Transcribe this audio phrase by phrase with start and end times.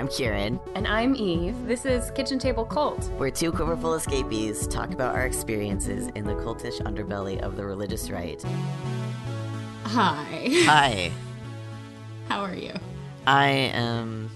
[0.00, 0.58] I'm Kieran.
[0.74, 1.66] And I'm Eve.
[1.66, 3.10] This is Kitchen Table Cult.
[3.18, 8.08] We're two quiverful escapees talk about our experiences in the cultish underbelly of the religious
[8.08, 8.42] right.
[9.84, 10.48] Hi.
[10.64, 11.12] Hi.
[12.30, 12.72] How are you?
[13.26, 14.30] I am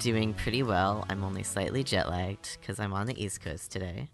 [0.00, 1.06] doing pretty well.
[1.08, 4.08] I'm only slightly jet lagged because I'm on the East Coast today.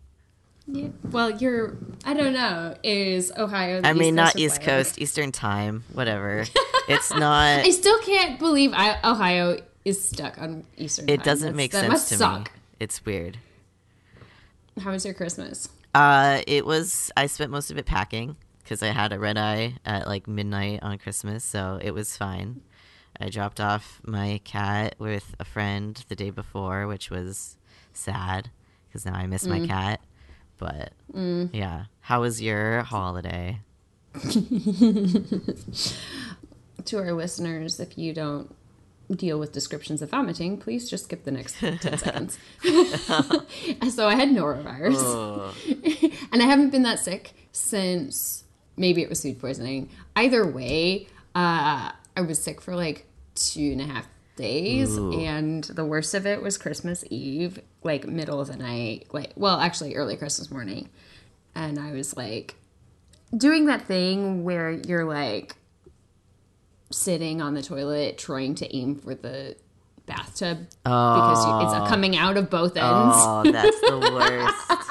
[0.67, 0.89] Yeah.
[1.11, 1.79] Well, you're.
[2.05, 2.77] I don't know.
[2.83, 3.81] Is Ohio?
[3.81, 6.45] The I East mean, not Coast East Coast, Eastern Time, whatever.
[6.91, 7.61] it's not.
[7.61, 11.09] I still can't believe I, Ohio is stuck on Eastern.
[11.09, 11.25] It time.
[11.25, 12.45] doesn't That's- make that sense must to suck.
[12.45, 12.61] me.
[12.81, 13.39] It's weird.
[14.81, 15.69] How was your Christmas?
[15.95, 17.11] Uh, it was.
[17.17, 20.81] I spent most of it packing because I had a red eye at like midnight
[20.83, 22.61] on Christmas, so it was fine.
[23.19, 27.57] I dropped off my cat with a friend the day before, which was
[27.93, 28.51] sad
[28.89, 30.01] because now I miss my cat.
[30.57, 33.61] But yeah, how was your holiday?
[36.87, 38.55] To our listeners, if you don't
[39.17, 42.39] deal with descriptions of vomiting, please just skip the next 10 seconds.
[42.63, 44.95] so I had norovirus.
[44.97, 45.55] Oh,
[46.33, 48.45] and I haven't been that sick since
[48.77, 49.91] maybe it was food poisoning.
[50.17, 55.13] Either way, uh, I was sick for like two and a half days, Ooh.
[55.13, 59.61] and the worst of it was Christmas Eve, like middle of the night, like well,
[59.61, 60.89] actually early Christmas morning,
[61.55, 62.55] and I was like
[63.37, 65.57] doing that thing where you're like
[66.91, 69.57] sitting on the toilet trying to aim for the
[70.07, 73.17] bathtub because you, it's coming out of both ends.
[73.17, 74.91] oh, that's the worst.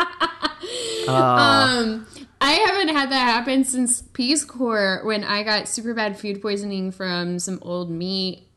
[1.08, 2.08] Oh, Um,
[2.41, 6.91] I haven't had that happen since Peace Corps when I got super bad food poisoning
[6.91, 8.47] from some old meat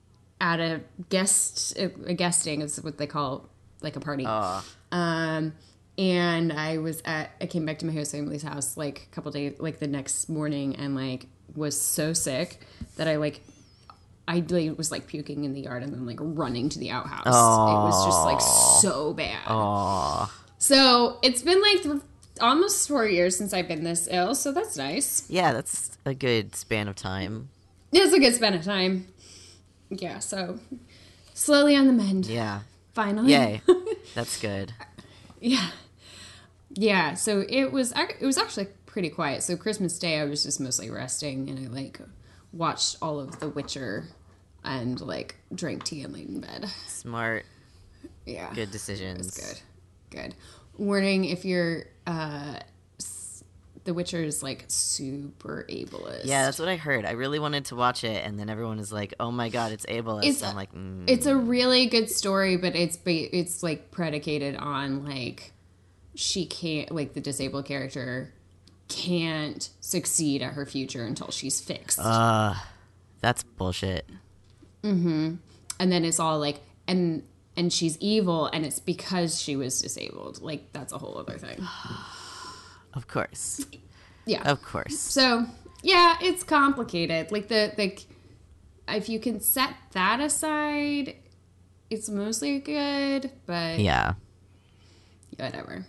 [0.40, 3.48] at a guest a guesting is what they call
[3.80, 4.24] like a party.
[4.26, 4.64] oh.
[4.92, 5.54] Um,
[5.98, 9.30] and I was at I came back to my host family's house like a couple
[9.32, 12.60] days like the next morning and like was so sick
[12.96, 13.40] that I like
[14.28, 17.26] I like, was like puking in the yard and then like running to the outhouse.
[17.26, 18.40] It was just like
[18.80, 19.40] so bad.
[19.48, 20.32] oh.
[20.58, 22.02] So it's been like th-
[22.40, 25.28] almost four years since I've been this ill, so that's nice.
[25.28, 27.48] Yeah, that's a good span of time.
[27.92, 29.08] It's a good span of time.
[29.90, 30.60] Yeah, so
[31.34, 32.26] slowly on the mend.
[32.26, 32.60] Yeah.
[32.94, 33.32] Finally.
[33.32, 33.62] Yay.
[34.14, 34.72] That's good.
[35.40, 35.70] yeah.
[36.74, 39.42] Yeah, so it was it was actually pretty quiet.
[39.42, 41.98] So Christmas Day I was just mostly resting and I like
[42.52, 44.04] watched all of The Witcher
[44.62, 46.66] and like drank tea and laid in bed.
[46.86, 47.46] Smart.
[48.26, 48.52] Yeah.
[48.54, 49.36] Good decisions.
[49.36, 49.60] Good.
[50.18, 50.34] Good.
[50.76, 52.58] Warning if you're uh
[53.84, 56.24] The Witcher is like super ableist.
[56.24, 57.06] Yeah, that's what I heard.
[57.06, 59.86] I really wanted to watch it, and then everyone is like, "Oh my god, it's
[59.86, 61.04] ableist." It's- I'm like, mm.
[61.08, 65.52] it's a really good story, but it's it's like predicated on like
[66.14, 68.32] she can't like the disabled character
[68.92, 72.54] can't succeed at her future until she's fixed, "Uh,
[73.20, 74.08] that's bullshit."
[74.84, 75.38] and
[75.78, 77.22] then it's all like and
[77.56, 80.40] and she's evil, and it's because she was disabled.
[80.42, 81.58] Like that's a whole other thing.
[82.94, 83.64] Of course,
[84.26, 84.42] Yeah.
[84.46, 84.98] of course.
[84.98, 85.46] So
[85.82, 87.32] yeah, it's complicated.
[87.32, 88.04] Like the like,
[88.86, 91.16] if you can set that aside,
[91.88, 93.30] it's mostly good.
[93.46, 94.12] But Yeah.
[95.38, 95.86] whatever.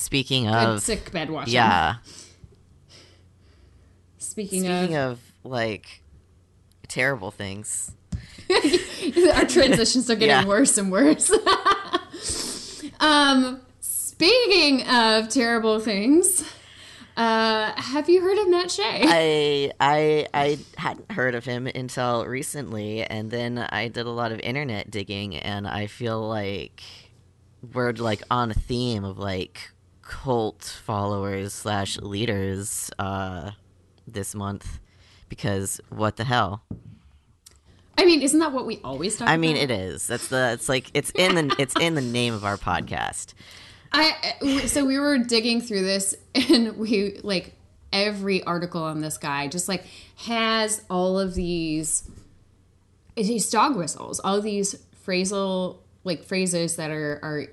[0.00, 1.52] Speaking Good of, sick bed watching.
[1.54, 1.96] yeah.
[4.18, 6.02] Speaking, Speaking of, of like
[6.88, 7.92] terrible things.
[9.34, 10.46] our transitions are getting Yeah.
[10.46, 11.30] worse and worse.
[13.00, 16.42] um, speaking of terrible things,
[17.16, 19.02] uh, have you heard of Matt Shea?
[19.04, 24.32] I I I hadn't heard of him until recently, and then I did a lot
[24.32, 26.82] of internet digging, and I feel like
[27.74, 29.70] we're like on a theme of like
[30.10, 33.52] cult followers slash leaders uh,
[34.08, 34.80] this month
[35.28, 36.64] because what the hell?
[37.96, 39.32] I mean, isn't that what we always talk about?
[39.32, 39.70] I mean, about?
[39.70, 40.08] it is.
[40.08, 40.50] That's the.
[40.52, 43.34] It's like it's in the it's in the name of our podcast.
[43.92, 44.34] I
[44.66, 47.54] so we were digging through this and we like
[47.92, 49.84] every article on this guy just like
[50.16, 52.10] has all of these
[53.14, 54.74] these dog whistles, all of these
[55.06, 57.46] phrasal like phrases that are are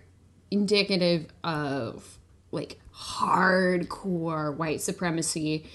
[0.49, 2.17] indicative of
[2.57, 5.69] like hardcore white supremacy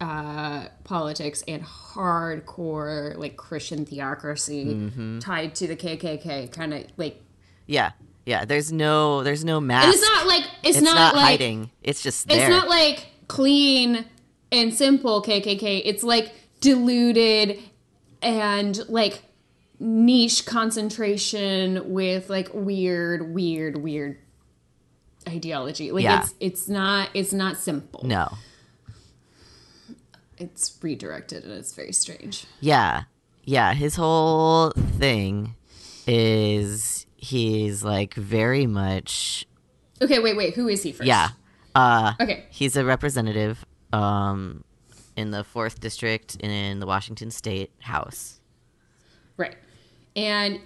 [0.00, 7.20] uh, politics and hardcore like Christian theocracy tied to the KKK, kind of like.
[7.66, 7.92] Yeah,
[8.24, 8.44] yeah.
[8.44, 9.86] There's no there's no mask.
[9.86, 11.70] And it's not like it's, It's not, not like hiding.
[11.82, 12.40] It's just there.
[12.40, 14.04] it's not like clean
[14.52, 15.82] and simple KKK.
[15.84, 17.58] It's like diluted
[18.22, 19.22] and like
[19.78, 24.18] niche concentration with like weird, weird, weird
[25.28, 25.92] ideology.
[25.92, 26.20] Like Yeah.
[26.22, 28.02] it's it's not it's not simple.
[28.04, 28.32] no.
[30.38, 32.46] It's redirected and it's very strange.
[32.60, 33.02] Yeah.
[33.44, 35.54] Yeah, his whole thing
[36.06, 39.46] is he's like very much
[40.02, 40.54] Okay, wait, wait.
[40.54, 41.06] Who is he first?
[41.06, 41.30] yeah.
[41.74, 42.46] Uh Okay.
[42.50, 44.64] he's a representative um
[45.16, 48.40] in the 4th district in the Washington state house.
[49.36, 49.56] Right.
[50.16, 50.60] And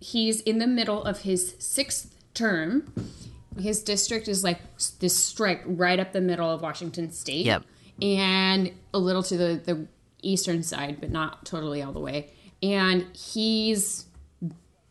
[0.00, 2.92] he's in the middle of his sixth term.
[3.58, 4.58] His district is like
[5.00, 7.46] this strike right up the middle of Washington state.
[7.46, 7.64] Yep.
[8.02, 9.86] And a little to the, the
[10.22, 12.32] eastern side, but not totally all the way.
[12.62, 14.06] And he's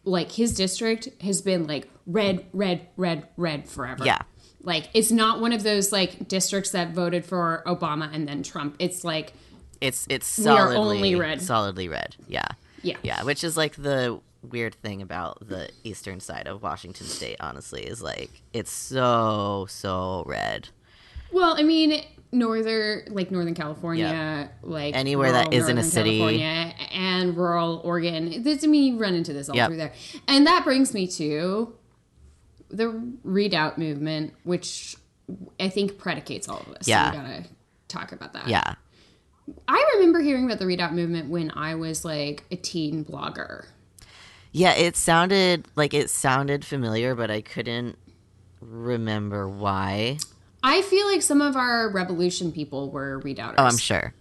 [0.06, 4.06] like, his district has been like red, red, red, red forever.
[4.06, 4.22] Yeah.
[4.62, 8.76] Like, it's not one of those like districts that voted for Obama and then Trump.
[8.80, 9.34] It's like,
[9.82, 11.42] It's it's We are solidly only red.
[11.42, 12.16] solidly red.
[12.28, 12.48] Yeah.
[12.82, 12.98] Yeah.
[13.04, 17.84] Yeah, which is like the weird thing about the eastern side of Washington state honestly
[17.84, 20.70] is like it's so so red.
[21.32, 26.20] Well, I mean, northern, like Northern California, like Anywhere that isn't a city.
[26.20, 28.44] California and rural Oregon.
[28.44, 29.68] This, I mean, you run into this all Yep.
[29.70, 29.94] through there,
[30.28, 31.74] and that brings me to
[32.70, 32.90] the
[33.24, 34.96] redoubt movement, which
[35.60, 36.88] I think predicates all of this.
[36.88, 37.12] Yeah.
[37.12, 37.44] so we gotta
[37.88, 38.48] talk about that.
[38.48, 38.76] Yeah.
[39.68, 43.66] I remember hearing about the redoubt movement when I was like a teen blogger.
[44.54, 47.98] Yeah, it sounded like it sounded familiar, but I couldn't
[48.62, 50.20] remember why.
[50.62, 53.56] I feel like some of our revolution people were redoubters.
[53.58, 54.14] Oh, I'm sure.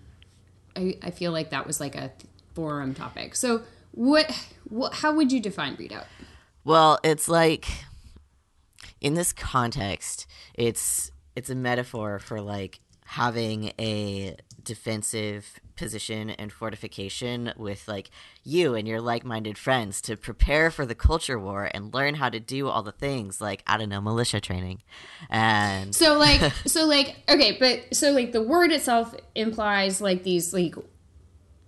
[0.75, 2.11] I, I feel like that was like a
[2.55, 3.37] forum topic.
[3.37, 3.63] So,
[3.93, 6.07] what, what how would you define redoubt?
[6.65, 7.69] Well, it's like
[9.03, 17.53] in this context, it's it's a metaphor for like having a defensive position and fortification
[17.57, 18.09] with like
[18.45, 22.39] you and your like-minded friends to prepare for the culture war and learn how to
[22.39, 24.81] do all the things like I don't know militia training.
[25.29, 30.55] And So like so like okay, but so like the word itself implies like these
[30.55, 30.77] like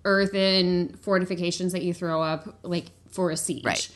[0.04, 3.64] earthen fortifications that you throw up like for a siege.
[3.64, 3.88] Right.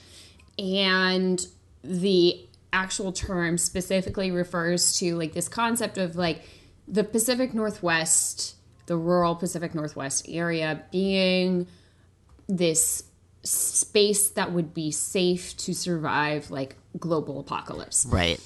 [0.59, 1.47] And
[1.85, 6.43] the actual term specifically refers to like this concept of like
[6.89, 8.57] the Pacific Northwest,
[8.89, 11.69] the rural Pacific Northwest area being
[12.49, 13.05] this
[13.45, 18.07] space that would be safe to survive like global apocalypse.
[18.07, 18.41] right.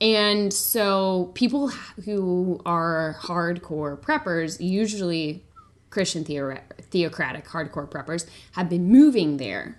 [0.00, 1.68] And so people
[2.04, 5.44] who are hardcore preppers, usually
[5.88, 9.78] Christian theo- theocratic hardcore preppers, have been moving there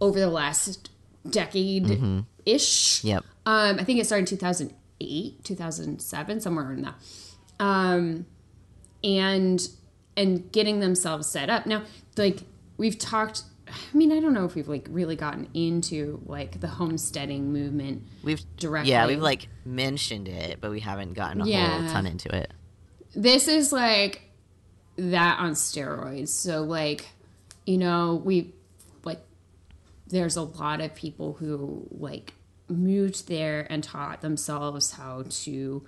[0.00, 0.90] over the last
[1.28, 3.04] decade ish.
[3.04, 3.24] Yep.
[3.46, 6.94] Um, I think it started in 2008, 2007, somewhere in that.
[7.60, 8.26] Um,
[9.04, 9.68] and
[10.16, 11.66] and getting themselves set up.
[11.66, 11.84] Now,
[12.16, 12.40] like
[12.76, 16.68] we've talked I mean, I don't know if we've like really gotten into like the
[16.68, 18.02] homesteading movement.
[18.22, 18.92] We've Directly.
[18.92, 21.80] Yeah, we've like mentioned it, but we haven't gotten a Yeah.
[21.80, 22.52] whole ton into it.
[23.14, 24.22] This is like
[24.96, 26.28] that on steroids.
[26.28, 27.08] So like,
[27.66, 28.52] you know, we
[29.04, 29.20] like
[30.06, 32.32] there's a lot of people who like
[32.68, 35.84] moved there and taught themselves how to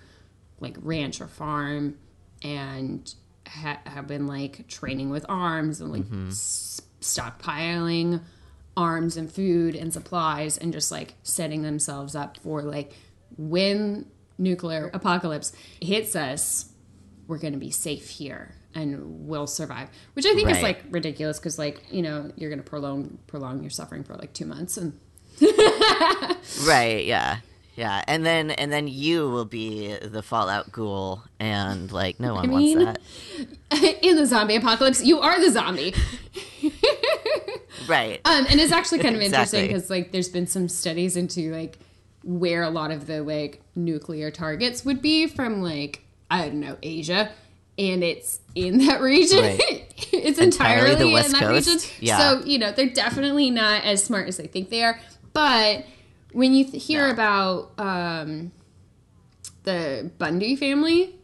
[0.61, 1.97] like ranch or farm
[2.43, 3.15] and
[3.47, 6.29] ha- have been like training with arms and like mm-hmm.
[6.29, 8.21] s- stockpiling
[8.77, 12.95] arms and food and supplies and just like setting themselves up for like
[13.37, 14.07] when
[14.39, 16.73] nuclear apocalypse hits us
[17.27, 21.39] we're going to be safe here and we'll survive which i think is like ridiculous
[21.39, 24.77] because like you know you're going to prolong prolong your suffering for like two months
[24.77, 24.99] and
[26.65, 27.39] Right, yeah.
[27.81, 28.05] Yeah.
[28.07, 32.79] And then and then you will be the Fallout ghoul and like no one mean-
[32.85, 33.01] wants
[33.71, 33.99] that.
[34.03, 35.95] in the zombie apocalypse you are the zombie
[37.89, 38.21] Right.
[38.25, 41.79] Um, and it's actually kind of interesting because like there's been some studies into like
[42.23, 46.77] where a lot of the like nuclear targets would be from like I don't know
[46.83, 47.31] Asia,
[47.79, 49.41] and it's in that region.
[49.41, 49.59] Right.
[50.13, 51.69] it's Entirely entirely, the West in that Coast?
[51.69, 51.91] region.
[52.01, 52.19] Yeah.
[52.19, 55.01] So you know they're definitely not as smart as they think they are.
[55.33, 55.87] But
[56.33, 57.13] when you th- hear No.
[57.13, 58.53] about um,
[59.65, 61.15] the Bundy family,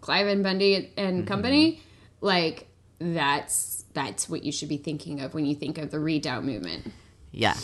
[0.00, 1.82] Cliven Bundy and company,
[2.20, 2.66] like
[2.98, 6.92] that's that's what you should be thinking of when you think of the redoubt movement.
[7.32, 7.54] Yeah.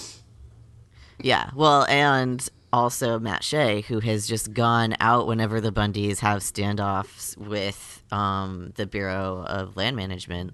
[1.20, 1.50] Yeah.
[1.54, 7.36] Well, and also Matt Shea, who has just gone out whenever the Bundys have standoffs
[7.36, 10.52] with um, the Bureau of Land Management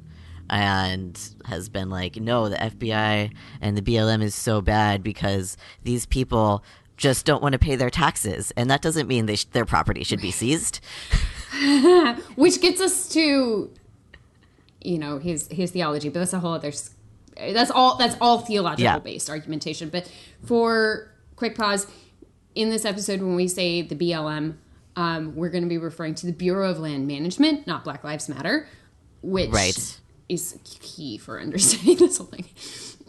[0.51, 6.05] and has been like, no, the FBI and the BLM is so bad because these
[6.07, 6.63] people
[6.97, 8.53] just don't want to pay their taxes.
[8.57, 10.81] And that doesn't mean they sh- their property should be seized.
[12.37, 13.71] Which gets us to,
[14.83, 16.73] you know, his his theology, but that's a whole other.
[17.37, 17.97] That's all.
[17.97, 18.99] That's all theological Yeah.
[18.99, 19.89] based argumentation.
[19.89, 20.11] But
[20.45, 21.87] for quick pause,
[22.55, 24.57] in this episode, when we say the BLM,
[24.97, 28.29] um, we're going to be referring to the Bureau of Land Management, not Black Lives
[28.29, 28.69] Matter,
[29.23, 29.99] which Right.
[30.31, 32.47] Is key for understanding this whole thing.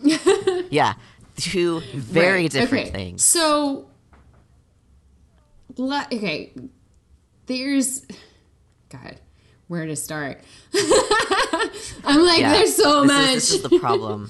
[0.72, 0.94] yeah,
[1.38, 2.98] two very Right, different okay.
[2.98, 3.24] things.
[3.24, 3.88] So,
[5.78, 6.52] le- okay,
[7.46, 8.06] there's,
[8.90, 9.18] God,
[9.68, 10.42] where to start?
[12.04, 12.54] I'm like, Yeah.
[12.54, 13.28] there's so this much.
[13.30, 14.30] Is, this is the problem.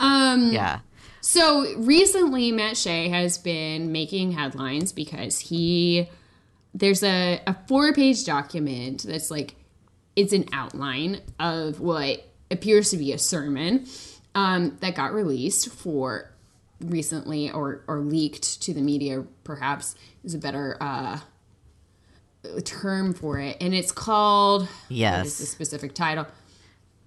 [0.00, 0.80] um, yeah.
[1.22, 6.08] So recently, Matt Shea has been making headlines because he
[6.74, 9.54] there's a, a four page document that's like
[10.16, 13.86] it's an outline of what appears to be a sermon
[14.34, 16.30] um, that got released for
[16.80, 19.24] recently or or leaked to the media.
[19.44, 21.18] Perhaps is a better uh,
[22.64, 26.26] term for it, and it's called yes, the specific title?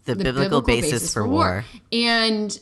[0.05, 1.63] The, biblical, basis, for war.
[1.91, 2.59] And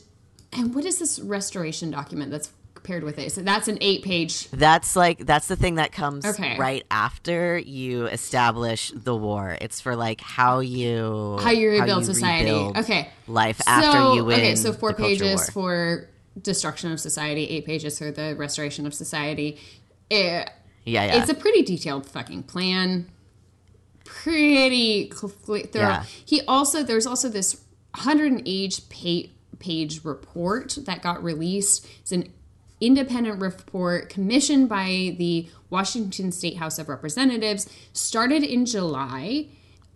[0.52, 2.52] and what is this restoration document that's
[2.82, 3.32] paired with it?
[3.32, 4.48] So that's an eight page.
[4.50, 6.56] That's like that's the thing that comes Okay.
[6.58, 9.56] right after you establish the war.
[9.60, 12.50] It's for like how you How you rebuild you society.
[12.50, 13.08] Okay.
[13.26, 14.40] life So after you win.
[14.40, 16.08] okay, so four pages for
[16.40, 19.58] destruction of society, eight pages for the restoration of society.
[20.10, 20.50] It,
[20.84, 21.20] yeah, yeah.
[21.22, 23.08] It's a pretty detailed fucking plan.
[24.04, 25.64] Pretty thorough.
[25.74, 26.04] Yeah.
[26.24, 27.62] He also there's also this
[27.94, 31.86] 108 page page report that got released.
[32.00, 32.32] It's an
[32.82, 37.68] independent report commissioned by the Washington State House of Representatives.
[37.92, 39.46] Started in July,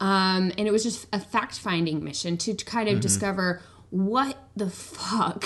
[0.00, 3.00] um, and it was just a fact finding mission to kind of Mm-hmm.
[3.02, 5.44] discover what the fuck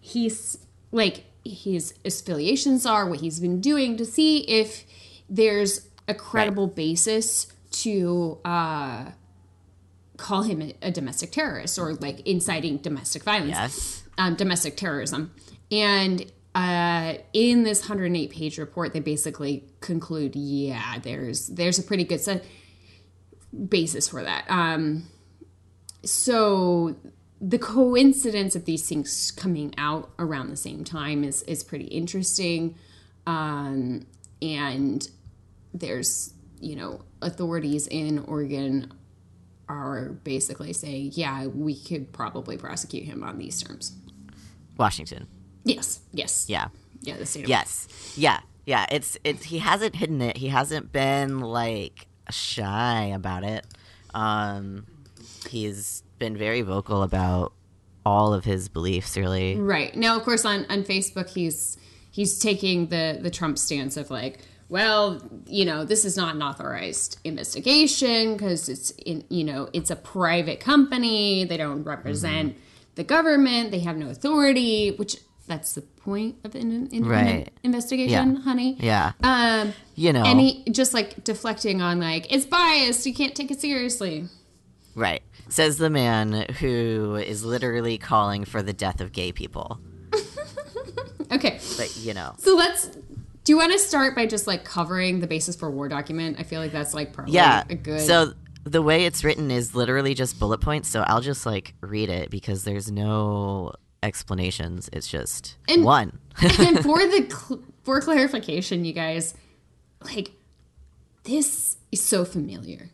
[0.00, 0.58] he's
[0.90, 4.84] like his affiliations are, what he's been doing to see if
[5.28, 9.06] there's a credible basis to uh,
[10.16, 14.02] call him a, a domestic terrorist or like inciting domestic violence, yes.
[14.18, 15.32] um, domestic terrorism.
[15.70, 22.04] And uh, in this 108 page report, they basically conclude, yeah, there's there's a pretty
[22.04, 22.44] good set
[23.68, 24.44] basis for that.
[24.50, 25.04] Um,
[26.04, 26.96] so
[27.40, 32.76] the coincidence of these things coming out around the same time is is pretty interesting
[33.26, 34.06] um,
[34.40, 35.08] and
[35.74, 38.92] there's you know authorities in Oregon
[39.68, 43.96] are basically saying yeah we could probably prosecute him on these terms
[44.76, 45.26] Washington.
[45.64, 46.68] Yes yes Yeah.
[47.02, 47.88] yeah the state of Yes.
[48.16, 48.40] Yeah.
[48.66, 48.86] Yeah.
[48.90, 50.36] It's it's he hasn't hidden it.
[50.36, 53.66] He hasn't been like shy about it.
[54.14, 54.86] Um
[55.48, 57.52] he's been very vocal about
[58.06, 59.56] all of his beliefs really.
[59.56, 59.94] Right.
[59.96, 61.76] Now of course on, on Facebook he's
[62.10, 66.42] he's taking the the Trump stance of like, well, you know, this is not an
[66.42, 71.44] authorized investigation because it's in you know, it's a private company.
[71.44, 72.56] They don't represent
[72.94, 73.70] the government.
[73.70, 75.16] They have no authority, which
[75.46, 77.50] that's the point of an independent Right.
[77.62, 78.40] investigation, Yeah.
[78.42, 78.76] honey.
[78.80, 79.12] Yeah.
[79.22, 80.24] Um You know.
[80.24, 84.26] and he just like deflecting on like it's biased, you can't take it seriously.
[84.94, 85.22] Right.
[85.48, 89.78] Says the man who is literally calling for the death of gay people.
[91.30, 91.58] Okay.
[91.78, 92.34] But you know.
[92.38, 92.86] So let's.
[93.44, 96.36] Do you want to start by just like covering the basis for war document?
[96.38, 97.64] I feel like that's like probably Yeah.
[97.68, 98.00] a good.
[98.02, 98.34] So
[98.64, 102.30] the way it's written is literally just bullet points, so I'll just like read it
[102.30, 103.72] because there's no
[104.02, 104.88] explanations.
[104.92, 106.18] It's just And- one.
[106.58, 109.34] and for the cl- for clarification, you guys,
[110.02, 110.32] like
[111.24, 112.90] this is so familiar.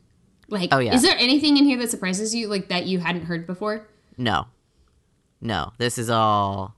[0.49, 0.95] Like, Oh, yeah.
[0.95, 3.87] is there anything in here that surprises you, like that you hadn't heard before?
[4.17, 4.47] no.
[5.41, 5.73] No.
[5.79, 6.75] This is all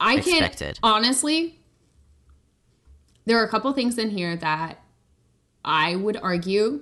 [0.00, 0.80] I can Expected.
[0.82, 1.60] honestly.
[3.24, 4.82] There are a couple things in here that
[5.64, 6.80] I would argue,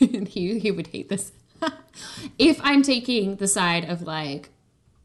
[0.00, 1.32] and he he would hate this.
[2.38, 4.48] if I'm taking the side of like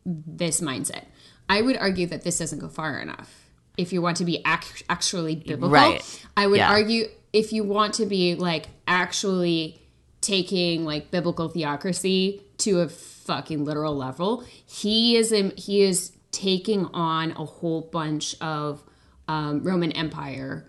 [0.06, 1.06] this mindset,
[1.48, 3.50] I would argue that this doesn't go far enough.
[3.78, 6.26] If you want to be ac- actually biblical, Right.
[6.36, 6.70] I would Yeah.
[6.70, 9.80] argue if you want to be like actually
[10.22, 16.86] taking like biblical theocracy to a fucking literal level, he is in, he is taking
[16.88, 18.84] on a whole bunch of
[19.28, 20.66] um, Roman Empire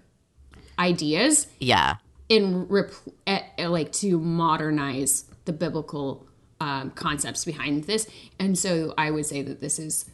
[0.79, 1.97] ideas yeah.
[2.29, 2.93] in rep-
[3.27, 6.27] eh, eh, like to modernize the biblical
[6.61, 8.07] um, concepts behind this
[8.39, 10.05] and so i would say that this is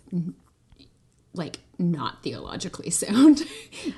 [1.35, 3.43] like not theologically sound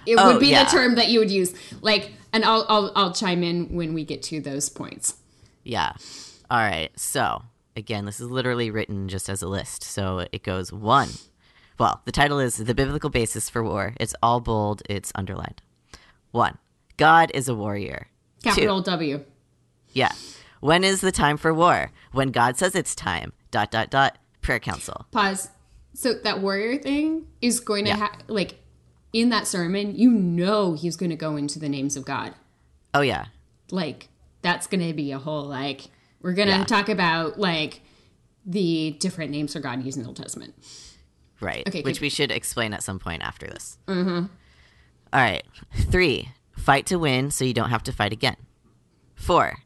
[0.07, 0.65] it Oh, would be yeah.
[0.65, 4.05] the term that you would use like and I'll, I'll i'll chime in when we
[4.05, 5.15] get to those points
[5.65, 5.93] Yeah.
[6.51, 6.89] All right.
[6.99, 7.43] So,
[7.77, 9.85] again, this is literally written just as a list.
[9.85, 11.11] So it goes one.
[11.79, 13.93] Well, the title is The Biblical Basis for War.
[14.01, 15.61] It's all bold, it's underlined.
[16.31, 16.57] One.
[16.97, 18.09] God is a warrior.
[18.43, 19.23] capital w
[19.93, 20.13] Yeah.
[20.61, 21.93] When is the time for war?
[22.13, 23.33] When God says it's time.
[23.51, 24.19] Dot dot dot.
[24.43, 25.07] Prayer council.
[25.11, 25.49] pause
[25.95, 27.97] so that warrior thing is going to Yeah.
[27.97, 28.61] ha- like
[29.13, 32.35] in that sermon you know he's going to go into the names of god
[32.95, 33.27] Oh yeah.
[33.71, 34.09] like
[34.41, 35.89] that's gonna be a whole like
[36.23, 36.65] we're gonna Yeah.
[36.65, 37.81] talk about like
[38.47, 40.55] the different names for God used in the Old Testament.
[41.41, 41.67] Right.
[41.69, 43.77] Okay, Which we should explain at some point after this.
[43.87, 44.27] Mm-hmm.
[45.13, 45.45] All right.
[45.75, 48.37] Three, fight to win so you don't have to fight again.
[49.15, 49.59] Four,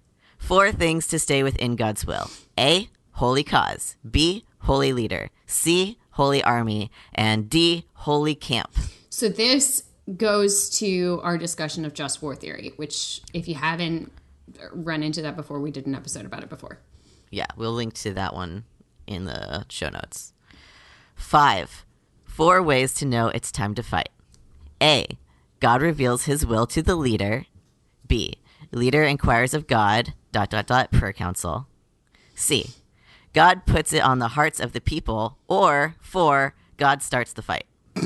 [0.43, 3.97] four things to stay within God's will A, holy cause.
[4.09, 5.31] B, holy leader.
[5.47, 6.91] C, holy army.
[7.15, 8.73] And D, holy camp.
[9.09, 9.85] So this
[10.17, 14.11] goes to our discussion of just war theory, which if you haven't
[14.73, 16.79] run into that before, we did an episode about it before.
[17.31, 18.65] Yeah, we'll link to that one
[19.07, 20.33] in the show notes.
[21.15, 21.85] Five,
[22.25, 24.11] four ways to know it's time to fight.
[24.83, 25.07] A,
[25.61, 27.47] God reveals his will to the leader.
[28.07, 28.35] B,
[28.73, 31.67] leader inquires of God, dot, dot, dot, prayer council.
[32.35, 32.71] C,
[33.33, 35.39] God puts it on the hearts of the people.
[35.49, 37.67] Or four, God starts the fight.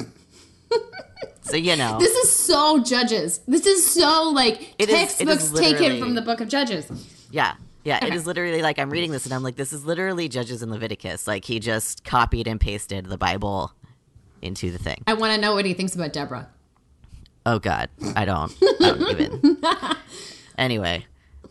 [1.43, 1.99] so, you know.
[1.99, 3.41] This is so Judges.
[3.47, 6.91] This is so like It is- it is textbooks taken from the book of Judges.
[7.31, 7.55] Yeah.
[7.85, 8.17] Yeah, it Okay.
[8.17, 11.29] is literally like I'm reading this and I'm like, this is literally Judges in Leviticus.
[11.29, 13.73] Like he just copied and pasted the Bible
[14.43, 15.05] into the thing.
[15.07, 16.49] I want to know what he thinks about Deborah.
[17.47, 18.53] Oh God, I don't.
[18.61, 19.59] I don't even.
[20.59, 21.05] Anyway,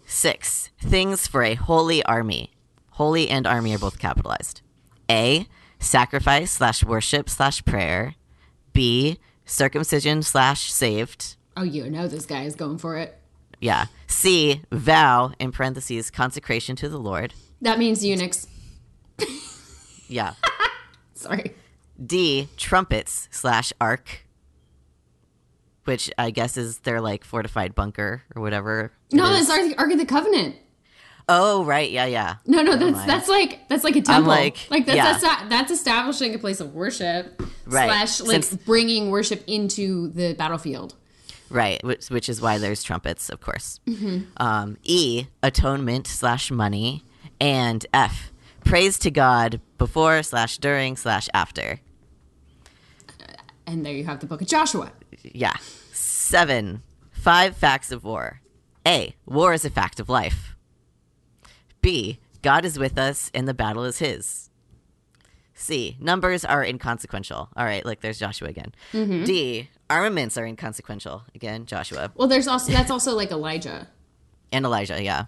[0.05, 2.51] six things for a holy army.
[2.91, 4.62] Holy and army are both capitalized.
[5.09, 5.47] A
[5.79, 8.15] sacrifice slash worship slash prayer.
[8.74, 11.35] B circumcision slash saved.
[11.57, 13.17] Oh, you know this guy is going for it.
[13.59, 13.85] Yeah.
[14.07, 17.33] C vow in parentheses consecration to the Lord.
[17.62, 18.47] That means eunuchs.
[20.07, 20.33] Yeah.
[21.13, 21.55] Sorry.
[22.03, 24.25] D trumpets slash ark,
[25.86, 28.92] which I guess is their like fortified bunker or whatever.
[29.12, 30.56] No, that's Ark, Ark of the Covenant.
[31.30, 32.36] oh right, yeah, yeah.
[32.46, 33.10] No, no, that's mind.
[33.10, 34.27] that's like that's like a temple.
[34.27, 35.18] like, like that's yeah.
[35.18, 37.88] that's, that's establishing a place of worship Right.
[37.88, 40.95] slash like Since- bringing worship into the battlefield.
[41.50, 43.80] Right, which, which is why there's trumpets, of course.
[43.88, 44.24] Mm-hmm.
[44.38, 47.04] Um, e atonement slash money,
[47.39, 48.32] and F
[48.63, 51.80] praise to God before slash during slash after.
[53.67, 54.91] And there you have the book of Joshua.
[55.23, 55.54] Yeah.
[55.91, 56.84] Seven.
[57.12, 58.41] Five facts of war.
[58.88, 59.15] A.
[59.25, 60.56] War is a fact of life.
[61.82, 62.19] B.
[62.41, 64.49] God is with us and the battle is his.
[65.56, 65.97] C.
[65.99, 67.49] Numbers are inconsequential.
[67.56, 68.75] All right, look, there's Joshua again.
[68.93, 69.23] Mm-hmm.
[69.23, 69.69] D.
[69.89, 71.23] Armaments are inconsequential.
[71.34, 72.12] Again, Joshua.
[72.15, 73.88] Well, there's also that's also like Elijah.
[74.51, 75.25] And Elijah, yeah.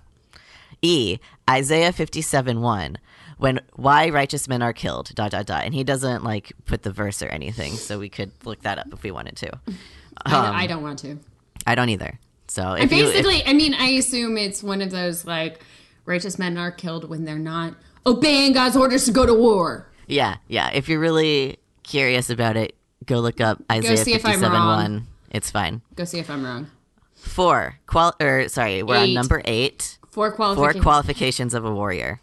[0.81, 1.17] E.
[1.49, 2.97] Isaiah 57 1.
[3.37, 5.63] When why righteous men are killed, dot dot dot.
[5.63, 8.87] And he doesn't like put the verse or anything, so we could look that up
[8.91, 9.59] if we wanted to.
[10.25, 11.19] I, I um, don't want to.
[11.65, 12.19] I don't either.
[12.47, 15.61] So I if you, if- basically, I mean, I assume it's one of those like
[16.05, 19.87] righteous men are killed when they're not obeying God's orders to go to war.
[20.07, 20.71] Yeah, yeah.
[20.73, 24.77] If you're really curious about it, go look up Isaiah see if I'm 57 wrong.
[24.77, 25.07] 1.
[25.31, 25.81] It's fine.
[25.95, 26.71] Go see if I'm wrong.
[27.15, 29.97] Four, qual- or sorry, we're on number eight.
[30.09, 30.83] Four Four qualifications.
[30.83, 32.21] qualifications of a warrior.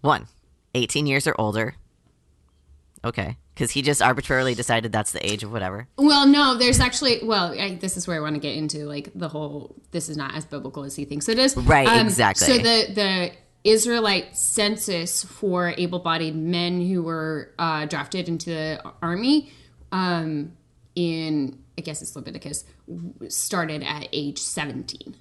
[0.00, 0.26] One,
[0.74, 1.74] 18 years or older.
[3.04, 3.36] Okay.
[3.54, 5.86] Because he just arbitrarily decided that's the age of whatever.
[5.96, 7.20] Well, no, there's actually.
[7.22, 9.74] Well, I, this is where I want to get into like the whole.
[9.90, 11.56] This is not as biblical as he thinks it is.
[11.56, 12.46] Um, Right, exactly.
[12.46, 13.32] So the the
[13.64, 19.52] Israelite census for able-bodied men who were uh, drafted into the army
[19.92, 20.52] um,
[20.94, 22.64] in I guess it's Leviticus
[23.28, 25.16] started at age 17.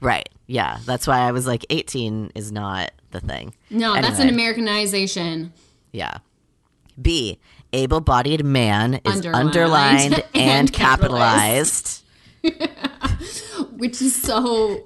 [0.00, 0.28] Right.
[0.46, 0.78] Yeah.
[0.86, 3.54] That's why I was like, 18 is not the thing.
[3.70, 5.52] No, that's an Americanization.
[5.92, 6.18] Yeah.
[7.00, 7.38] B.
[7.72, 12.02] Able bodied man is Underlined underlined, and and, capitalized.
[12.42, 13.70] capitalized.
[13.76, 14.84] which is so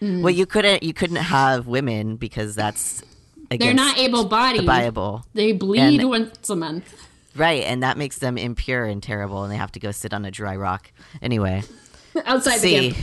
[0.00, 0.22] mm.
[0.22, 3.02] Well, you couldn't you couldn't have women because that's
[3.50, 4.66] they're not able the bodied.
[4.66, 6.94] Bible, They bleed And- once a month.
[7.36, 7.62] right?
[7.64, 10.30] And that makes them impure and terrible, and they have to go sit on a
[10.30, 10.90] dry rock.
[11.20, 11.62] Anyway,
[12.24, 12.96] Outside the camp.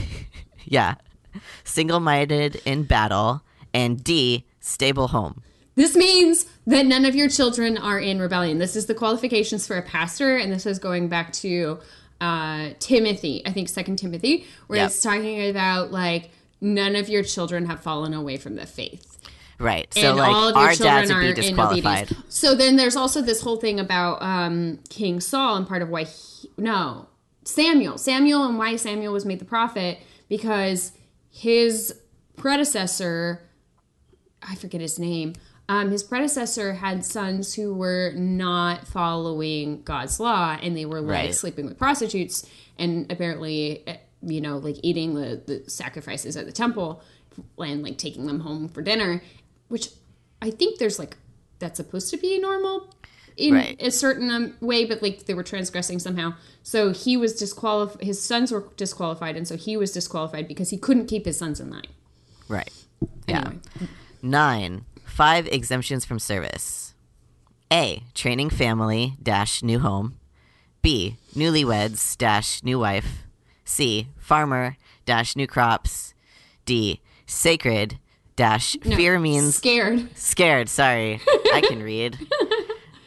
[0.64, 0.94] yeah,
[1.64, 3.42] single-minded in battle,
[3.74, 5.42] and D, stable home.
[5.76, 8.58] This means that none of your children are in rebellion.
[8.58, 11.78] This is the qualifications for a pastor, and this is going back to
[12.20, 14.86] uh, Timothy, I think Second Timothy, where Yep.
[14.90, 16.30] it's talking about like
[16.60, 19.06] none of your children have fallen away from the faith.
[19.58, 19.92] Right.
[19.94, 22.04] So and like all of your our children dads are would be in disqualified.
[22.12, 22.34] obedience.
[22.34, 26.04] So then there's also this whole thing about um, King Saul and part of why
[26.04, 27.06] he, no
[27.44, 30.92] Samuel Samuel and why Samuel was made the prophet because
[31.30, 31.94] his
[32.36, 33.42] predecessor
[34.46, 35.34] I forget his name
[35.68, 41.10] um, his predecessor had sons who were not following God's law and they were like
[41.26, 41.34] Right.
[41.34, 42.44] sleeping with prostitutes
[42.78, 47.02] and apparently eh, you know like eating the, the sacrifices at the temple
[47.58, 49.22] and like taking them home for dinner
[49.68, 49.88] which
[50.42, 51.16] I think there's like
[51.60, 52.92] that's supposed to be normal
[53.36, 53.76] in Right.
[53.80, 56.34] a certain um, way, but like they were transgressing somehow.
[56.62, 58.02] So he was disqualified.
[58.02, 61.60] His sons were disqualified, and so he was disqualified because he couldn't keep his sons
[61.60, 61.86] in line.
[62.48, 62.70] Right.
[63.28, 63.52] Yeah.
[64.22, 64.84] Nine.
[65.04, 66.94] Five exemptions from service.
[67.72, 68.02] A.
[68.14, 70.16] Training family dash new home.
[70.82, 71.16] B.
[71.34, 73.24] Newlyweds dash new wife.
[73.64, 74.08] C.
[74.18, 76.14] Farmer dash new crops.
[76.64, 77.00] D.
[77.26, 77.98] Sacred
[78.36, 80.08] dash No, fear means scared.
[80.16, 81.20] Scared, sorry.
[81.52, 82.18] I can read.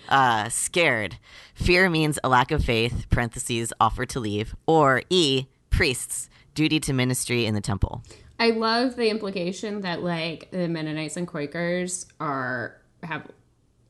[0.08, 1.18] Uh, scared.
[1.56, 4.56] Fear means a lack of faith, parentheses, offer to leave.
[4.68, 8.04] Or E, priests, duty to ministry in the temple.
[8.44, 13.28] I love the implication that like the Mennonites and Quakers are have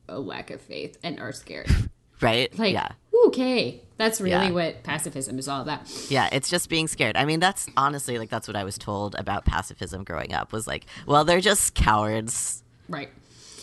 [0.07, 1.67] a lack of faith and are scared.
[2.21, 2.57] Right?
[2.57, 2.91] Like, yeah.
[3.27, 4.51] okay, that's really Yeah.
[4.51, 5.81] what pacifism is all about.
[6.09, 7.17] Yeah, it's just being scared.
[7.17, 10.65] I mean, that's honestly like that's what I was told about pacifism growing up was
[10.65, 12.63] like, well, they're just cowards.
[12.87, 13.09] Right,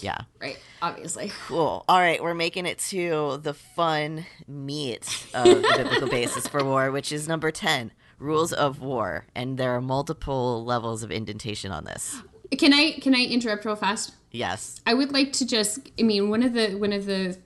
[0.02, 0.18] Yeah.
[0.42, 0.58] right.
[0.82, 1.84] Obviously, Cool.
[1.88, 6.90] All right, we're making it to the fun meat of the biblical basis for war,
[6.90, 9.26] which is number 10, rules of war.
[9.34, 12.22] And there are multiple levels of indentation on this.
[12.56, 14.12] can I can I interrupt real fast?
[14.30, 14.80] Yes.
[14.86, 17.36] I would like to just I mean one of the one of the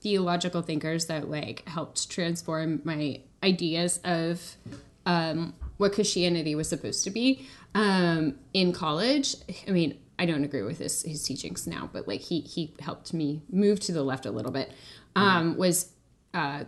[0.00, 4.56] theological thinkers that like helped transform my ideas of
[5.04, 9.36] um, what Christianity was supposed to be um, in college.
[9.66, 13.12] I mean, I don't agree with his his teachings now, but like he he helped
[13.12, 14.72] me move to the left a little bit.
[15.14, 15.92] Um, was
[16.34, 16.64] uh,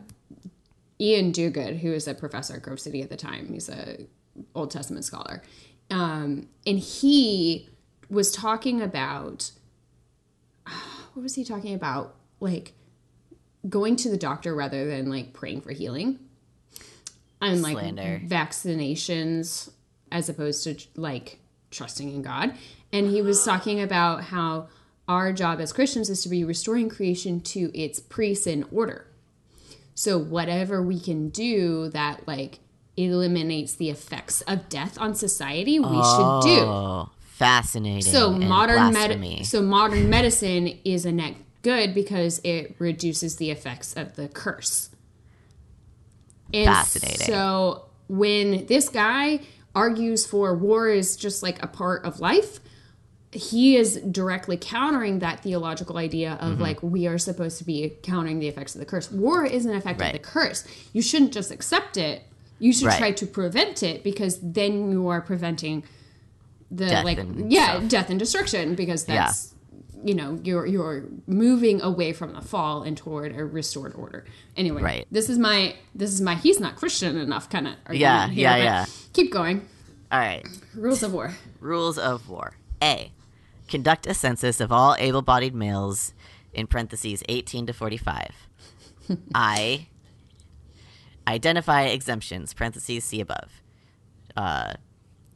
[1.01, 3.53] Iain Duguid, who was a professor at Grove City at the time.
[3.53, 4.07] He's a
[4.55, 5.43] Old Testament scholar,
[5.91, 7.69] um, and he
[8.11, 9.51] was talking about
[11.15, 12.15] what was he talking about?
[12.41, 12.75] Like
[13.69, 16.19] going to the doctor rather than like praying for healing,
[17.41, 18.21] and like Slander.
[18.25, 19.71] vaccinations
[20.11, 21.39] as opposed to like
[21.71, 22.55] trusting in God.
[22.93, 24.69] And he was talking about how
[25.07, 29.07] our job as Christians is to be restoring creation to its pre-sin order.
[29.99, 32.61] So whatever we can do that like
[32.97, 36.61] eliminates the effects of death on society, we should do.
[36.61, 38.03] Oh, fascinating.
[38.03, 43.97] So modern med- so modern medicine is a net good because it reduces the effects
[43.97, 44.91] of the curse.
[46.55, 47.27] And Fascinating.
[47.27, 49.41] So when this guy
[49.75, 52.61] argues for war is just like a part of life,
[53.33, 56.63] he is directly countering that theological idea of Mm-hmm.
[56.63, 59.11] like we are supposed to be countering the effects of the curse.
[59.13, 60.15] War is an effect Right.
[60.15, 60.65] of the curse.
[60.93, 62.23] You shouldn't just accept it.
[62.59, 62.99] You should Right.
[62.99, 65.85] try to prevent it because then you are preventing
[66.71, 67.89] the Death like yeah stuff.
[67.89, 69.27] death and destruction because Yeah.
[69.27, 69.55] that's
[70.05, 74.25] you know you're you're moving away from the fall and toward a restored order
[74.57, 75.07] anyway Right.
[75.11, 78.85] this is my this is my he's not christian enough kind of Yeah, yeah, yeah.
[79.13, 79.67] keep going
[80.13, 80.45] All right.
[80.75, 82.53] rules of war Rules of war.
[82.83, 83.11] A.
[83.69, 86.13] Conduct a census of all able bodied males
[86.53, 88.49] in parentheses 18 to 45.
[89.35, 89.89] I.
[91.27, 93.51] Identify exemptions, parentheses see above.
[94.35, 94.73] Uh,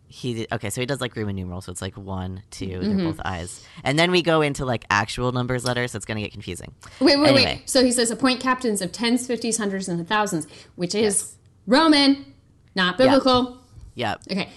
[0.06, 2.96] he okay, so he does like Roman numerals, so it's like one, 2 they Mm-hmm.
[2.96, 6.20] they're both eyes, and then we go into like actual numbers letters, so it's gonna
[6.20, 6.74] get confusing.
[7.00, 7.44] wait wait Anyway.
[7.44, 11.34] wait so he says appoint captains of tens fifties hundreds and thousands which is
[11.66, 12.26] roman
[12.74, 13.58] not biblical
[13.94, 14.20] Yep.
[14.30, 14.48] okay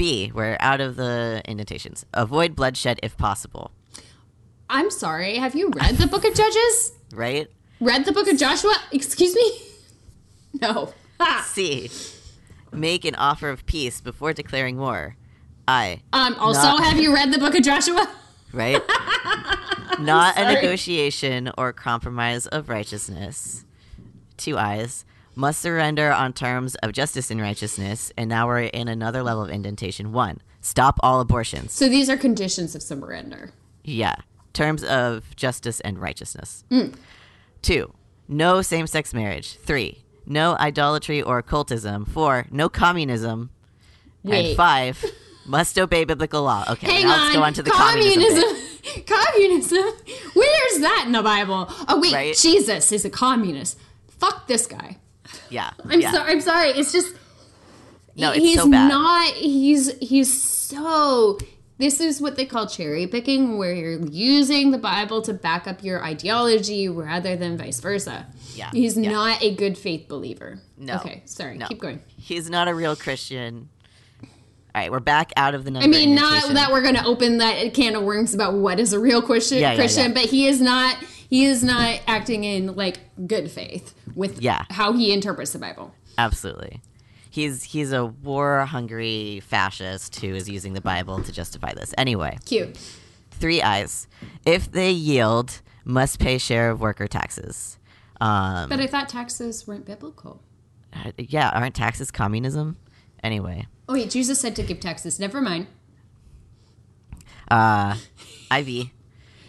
[0.00, 0.32] B.
[0.34, 2.06] We're out of the indentations.
[2.14, 3.70] Avoid bloodshed if possible.
[4.70, 7.48] i'm sorry have you read the book of judges Right.
[7.80, 9.48] read the book of joshua excuse me
[10.62, 11.44] no Ah.
[11.46, 11.90] C.
[12.72, 15.16] Make an offer of peace before declaring war.
[15.68, 16.00] I.
[16.14, 18.08] um also Not- have you read the book of joshua
[18.52, 18.80] Right?
[20.00, 23.64] Not a negotiation or compromise of righteousness.
[24.38, 25.04] Two eyes.
[25.34, 28.12] Must surrender on terms of justice and righteousness.
[28.16, 30.12] And now we're in another level of indentation.
[30.12, 30.38] One.
[30.60, 31.72] Stop all abortions.
[31.72, 33.52] So these are conditions of surrender.
[33.84, 34.16] Yeah.
[34.52, 36.64] Terms of justice and righteousness.
[36.70, 36.94] Mm.
[37.62, 37.94] Two,
[38.28, 39.54] no same sex marriage.
[39.64, 42.04] Three, no idolatry or occultism.
[42.04, 43.50] Four, no communism.
[44.24, 44.56] And Wait.
[44.56, 45.02] five,
[45.46, 46.64] must obey biblical law.
[46.68, 47.20] Okay, Hang now on.
[47.22, 48.22] let's go on to the communism.
[48.22, 49.02] communism.
[49.06, 49.84] communism.
[50.34, 51.66] Where's that in the Bible?
[51.88, 52.36] Oh wait, Right?
[52.36, 53.78] Jesus is a communist.
[54.08, 54.98] Fuck this guy.
[55.48, 55.70] Yeah.
[55.84, 56.12] I'm yeah.
[56.12, 56.32] sorry.
[56.32, 56.68] I'm sorry.
[56.70, 57.14] It's just
[58.16, 58.88] No, it's he's so bad.
[58.88, 59.32] not.
[59.34, 61.38] He's he's so.
[61.78, 65.82] This is what they call cherry picking, where you're using the Bible to back up
[65.82, 68.26] your ideology rather than vice versa.
[68.54, 69.10] Yeah, He's yeah.
[69.10, 70.58] not a good faith believer.
[70.76, 70.96] No.
[70.96, 71.56] Okay, sorry.
[71.56, 71.66] No.
[71.68, 72.02] Keep going.
[72.18, 73.70] He's not a real Christian.
[74.22, 74.28] All
[74.82, 75.84] right, we're back out of the number.
[75.84, 78.92] I mean, not that we're going to open that can of worms about what is
[78.92, 80.96] a real Christian, Yeah, yeah, Christian, but he is not.
[81.30, 84.64] He is not acting in like good faith with Yeah.
[84.70, 85.94] how he interprets the Bible.
[86.18, 86.82] Absolutely.
[87.30, 91.94] He's he's a war hungry fascist who is using the Bible to justify this.
[91.96, 92.36] Anyway.
[92.44, 92.76] Cute.
[93.30, 94.06] three eyes.
[94.44, 97.78] If they yield, must pay share of worker taxes.
[98.20, 100.42] Um, But I thought taxes weren't biblical.
[101.16, 102.76] yeah, aren't taxes communism?
[103.22, 105.18] Anyway, Oh wait, Jesus said to give taxes.
[105.20, 105.68] Never mind.
[107.50, 107.96] uh,
[108.54, 108.90] IV.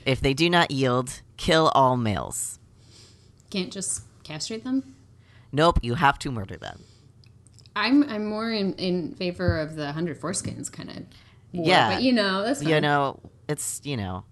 [0.06, 2.60] If they do not yield, kill all males.
[3.50, 4.96] Can't just castrate them.
[5.52, 6.84] Nope, you have to murder them.
[7.76, 10.98] I'm I'm more in, in favor of the hundred foreskins kind of.
[11.52, 11.96] Yeah.
[11.96, 12.74] but you know that's fine.
[12.74, 14.24] You know, it's you know.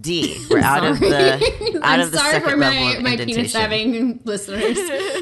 [0.00, 0.44] D.
[0.50, 1.34] We're out of the
[1.82, 4.78] out I'm of the sorry second for level my, of my penis having listeners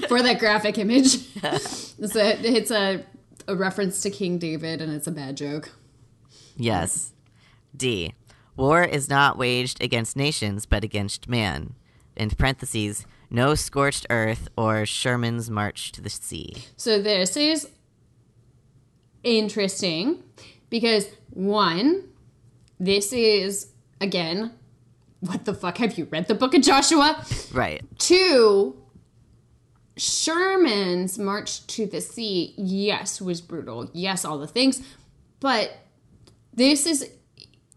[0.06, 1.16] for that graphic image.
[1.42, 3.04] it's a it's a,
[3.48, 5.70] a reference to King David, and it's a bad joke.
[6.56, 7.12] Yes.
[7.76, 8.14] D.
[8.56, 11.74] War is not waged against nations, but against man.
[12.16, 16.54] In parentheses, no scorched earth or Sherman's march to the sea.
[16.76, 17.68] So this is
[19.24, 20.22] interesting
[20.70, 22.04] because one,
[22.78, 24.52] this is again,
[25.20, 25.78] what the fuck?
[25.78, 27.24] Have you read the book of Joshua?
[27.52, 27.82] Right.
[27.98, 28.76] Two,
[29.96, 33.90] Sherman's march to the sea, yes, was brutal.
[33.92, 34.82] Yes, all the things.
[35.40, 35.76] But
[36.52, 37.10] this is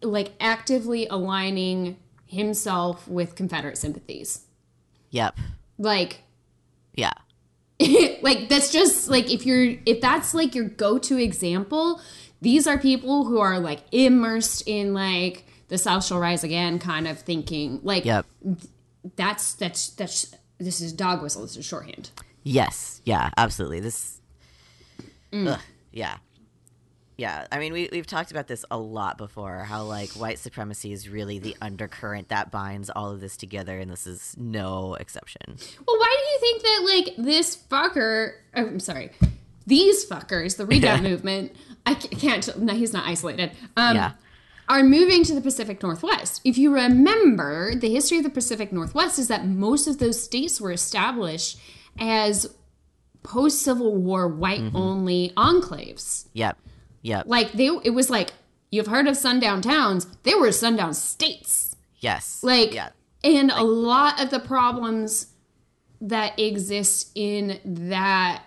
[0.01, 4.45] like actively aligning himself with Confederate sympathies.
[5.11, 5.37] Yep.
[5.77, 6.21] Like,
[6.95, 7.13] Yeah.
[8.21, 12.01] like that's just like if you're if that's like your go-to example
[12.41, 17.07] these are people who are like immersed in like the south shall rise again kind
[17.07, 18.25] of thinking like Yep.
[19.15, 22.09] that's that's that's this is dog whistle this is shorthand
[22.43, 23.01] Yes.
[23.03, 23.29] Yeah.
[23.35, 23.81] Absolutely.
[23.81, 24.21] This.
[25.33, 25.49] Mm.
[25.55, 25.59] Ugh,
[25.91, 26.15] yeah.
[27.17, 27.47] Yeah.
[27.51, 29.59] I mean, we we've talked about this a lot before.
[29.63, 33.89] How like white supremacy is really the undercurrent that binds all of this together, and
[33.91, 35.57] this is no exception.
[35.87, 36.81] well why do you think that
[37.17, 39.09] like this fucker oh, i'm sorry
[39.65, 41.53] these fuckers the redoubt movement
[41.85, 44.11] i can't no he's not isolated um Yeah.
[44.69, 46.41] are moving to the Pacific Northwest.
[46.43, 50.59] If you remember, the history of the Pacific Northwest is that most of those states
[50.61, 51.57] were established
[51.97, 52.53] as
[53.23, 56.27] post Civil War white only enclaves.
[56.33, 56.57] Yep.
[57.01, 57.25] Yep.
[57.27, 58.33] Like they it was like
[58.71, 61.75] you've heard of sundown towns, they were sundown states.
[61.99, 62.39] yes.
[62.43, 62.89] Like Yeah.
[63.23, 65.27] and a lot of the problems
[66.01, 68.43] that exist in that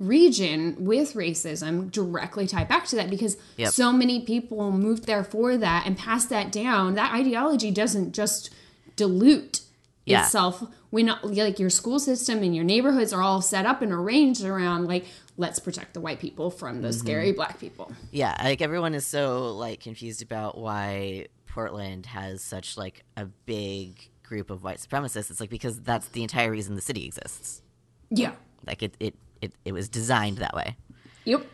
[0.00, 3.72] region with racism directly tie back to that because Yep.
[3.72, 6.94] so many people moved there for that and passed that down.
[6.94, 8.50] That ideology doesn't just
[8.96, 9.60] dilute
[10.04, 10.24] Yeah.
[10.24, 14.44] itself when like your school system and your neighborhoods are all set up and arranged
[14.44, 16.98] around like let's protect the white people from the mm-hmm.
[16.98, 17.92] scary black people.
[18.10, 24.08] Yeah, like everyone is so like confused about why Portland has such like a big
[24.22, 25.30] group of white supremacists.
[25.30, 27.62] It's like because that's the entire reason the city exists.
[28.10, 28.32] Yeah.
[28.66, 30.76] Like it it it, it was designed that way.
[31.24, 31.46] Yep.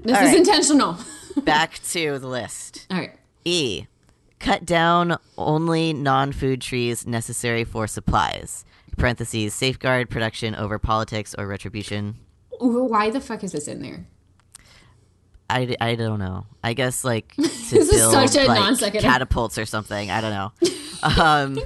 [0.00, 0.38] This All is right.
[0.38, 0.98] intentional.
[1.44, 2.86] Back to the list.
[2.90, 3.12] all right.
[3.44, 3.86] E.
[4.40, 8.64] Cut down only non-food trees necessary for supplies.
[8.96, 12.16] Parentheses safeguard production over politics or retribution.
[12.60, 14.06] Why the fuck is this in there?
[15.50, 16.46] I, I don't know.
[16.62, 19.06] I guess like to This is such a like, non sequitur.
[19.06, 20.10] catapults or something.
[20.10, 20.52] I don't know.
[21.20, 21.58] Um,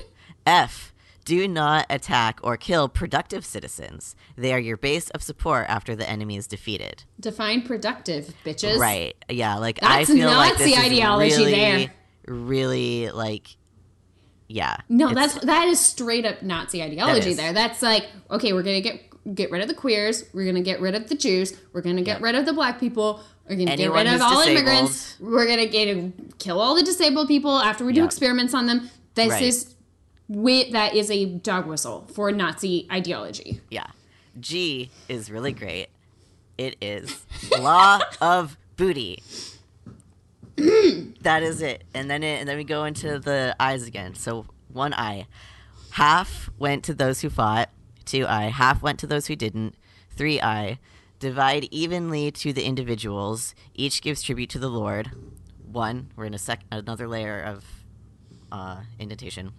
[0.47, 0.93] F.
[1.25, 4.17] Do not attack or kill productive citizens.
[4.37, 7.05] They are your base of support after the enemy is defeated.
[7.21, 8.79] Define productive, bitches.
[8.79, 9.15] Right?
[9.29, 9.57] Yeah.
[9.59, 11.93] Like I That's feel like this is ideology really, there.
[12.27, 13.47] really like,
[14.49, 14.79] yeah.
[14.89, 17.37] No, that's that is straight up Nazi ideology is.
[17.37, 17.53] there.
[17.53, 20.95] That's like, okay, we're gonna get get rid of the queers, we're gonna get rid
[20.95, 22.23] of the Jews, we're gonna get Yep.
[22.23, 24.49] rid of the black people, we're gonna Anyone get rid of all disabled.
[24.69, 28.07] immigrants, we're gonna get kill all the disabled people after we do Yep.
[28.07, 28.91] experiments on them.
[29.15, 29.43] This Right.
[29.43, 29.75] is
[30.29, 33.61] wait that is a dog whistle for Nazi ideology.
[33.71, 33.87] Yeah.
[34.41, 35.89] G is really great.
[36.59, 37.25] It is
[37.59, 39.23] law of booty.
[40.57, 41.85] that is it.
[41.95, 44.15] And then it, and then we go into the eyes again.
[44.15, 45.27] So one eye.
[45.93, 47.71] Half went to those who fought.
[48.09, 48.47] Two eye.
[48.47, 49.75] Half went to those who didn't.
[50.17, 50.79] 3i,
[51.19, 53.55] Divide evenly to the individuals.
[53.75, 55.11] Each gives tribute to the Lord.
[55.71, 56.11] One.
[56.17, 57.65] We're in a sec another layer of
[58.51, 59.53] uh, indentation.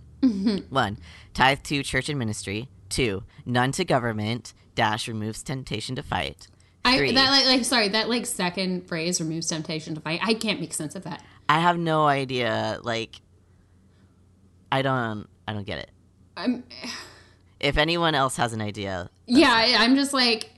[0.69, 0.97] One,
[1.35, 2.69] tithe to church and ministry.
[2.89, 4.53] Two, none to government.
[4.73, 6.47] Dash removes temptation to fight.
[6.83, 10.21] I that like like sorry that like second phrase removes temptation to fight.
[10.23, 11.21] I can't make sense of that.
[11.47, 12.79] I have no idea.
[12.81, 13.21] Like,
[14.71, 15.27] I don't.
[15.47, 15.91] I don't get it.
[16.35, 16.63] I'm
[17.59, 19.51] If anyone else has an idea, yeah.
[19.51, 20.49] I- I'm just like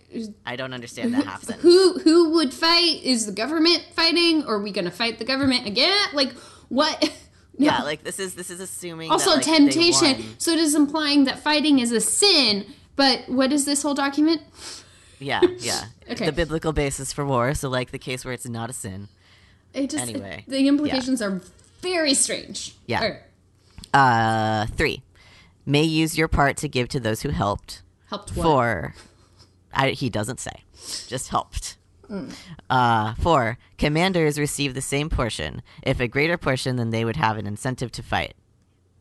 [0.46, 1.64] I don't understand that half sentence.
[1.64, 3.02] who who would fight?
[3.04, 4.44] Is the government fighting?
[4.46, 5.98] Or are we gonna fight the government again?
[6.14, 6.34] Like
[6.70, 7.12] what?
[7.58, 9.12] Yeah, like this is this is assuming.
[9.12, 10.24] also that, like, temptation.
[10.40, 12.66] So it is implying that fighting is a sin.
[12.96, 14.42] But what is this whole document?
[15.20, 15.84] Yeah, yeah.
[16.10, 16.26] Okay.
[16.26, 17.54] The biblical basis for war.
[17.54, 19.10] So like the case where it's not a sin.
[19.76, 21.42] It just Anyway, the implications are
[21.82, 22.74] very strange.
[22.88, 23.18] Yeah.
[23.94, 25.04] Uh, three.
[25.66, 27.82] May use your part to give to those who helped.
[28.10, 28.44] helped what?
[28.44, 28.96] For,
[29.74, 30.64] I, he doesn't say,
[31.08, 31.78] just helped.
[32.70, 37.38] Uh, four, commanders receive the same portion, if a greater portion, then they would have
[37.38, 38.34] an incentive to fight.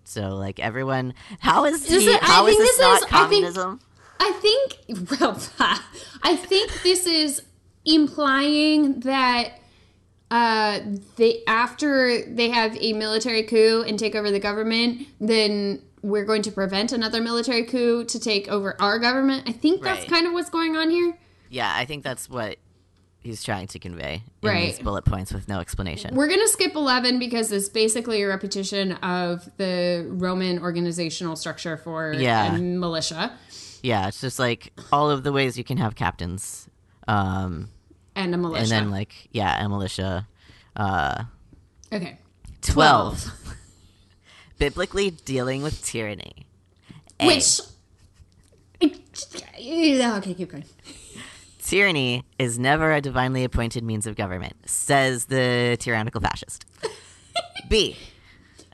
[0.05, 3.29] So, like everyone, how is This the, is- how is this this not is- I
[3.29, 3.81] think-
[4.23, 5.43] I think, well,
[6.23, 7.43] I think this is
[7.87, 9.55] implying that
[10.31, 10.81] uh,
[11.17, 16.43] they after they have a military coup and take over the government, then we're going
[16.43, 19.49] to prevent another military coup to take over our government.
[19.49, 20.09] I think that's Right.
[20.11, 21.19] kind of what's going on here.
[21.51, 22.57] Yeah, I think that's what
[23.19, 24.67] he's trying to convey in Right.
[24.75, 26.15] these bullet points with no explanation.
[26.15, 31.77] We're going to skip 11 because it's basically a repetition of the Roman organizational structure
[31.77, 32.55] for Yeah.
[32.55, 33.33] a militia
[33.83, 36.69] Yeah, it's just like all of the ways you can have captains,
[37.09, 37.69] um,
[38.15, 38.63] and a militia.
[38.63, 40.27] and then like yeah, a militia.
[40.77, 41.25] Uh,
[41.93, 42.19] okay.
[42.63, 43.33] Twelve.
[44.61, 46.47] Biblically dealing with tyranny.
[47.19, 47.27] A.
[47.27, 47.61] Which.
[48.83, 50.65] Okay, keep going.
[51.63, 56.65] Tyranny is never a divinely appointed means of government, says the tyrannical fascist.
[57.69, 57.97] B.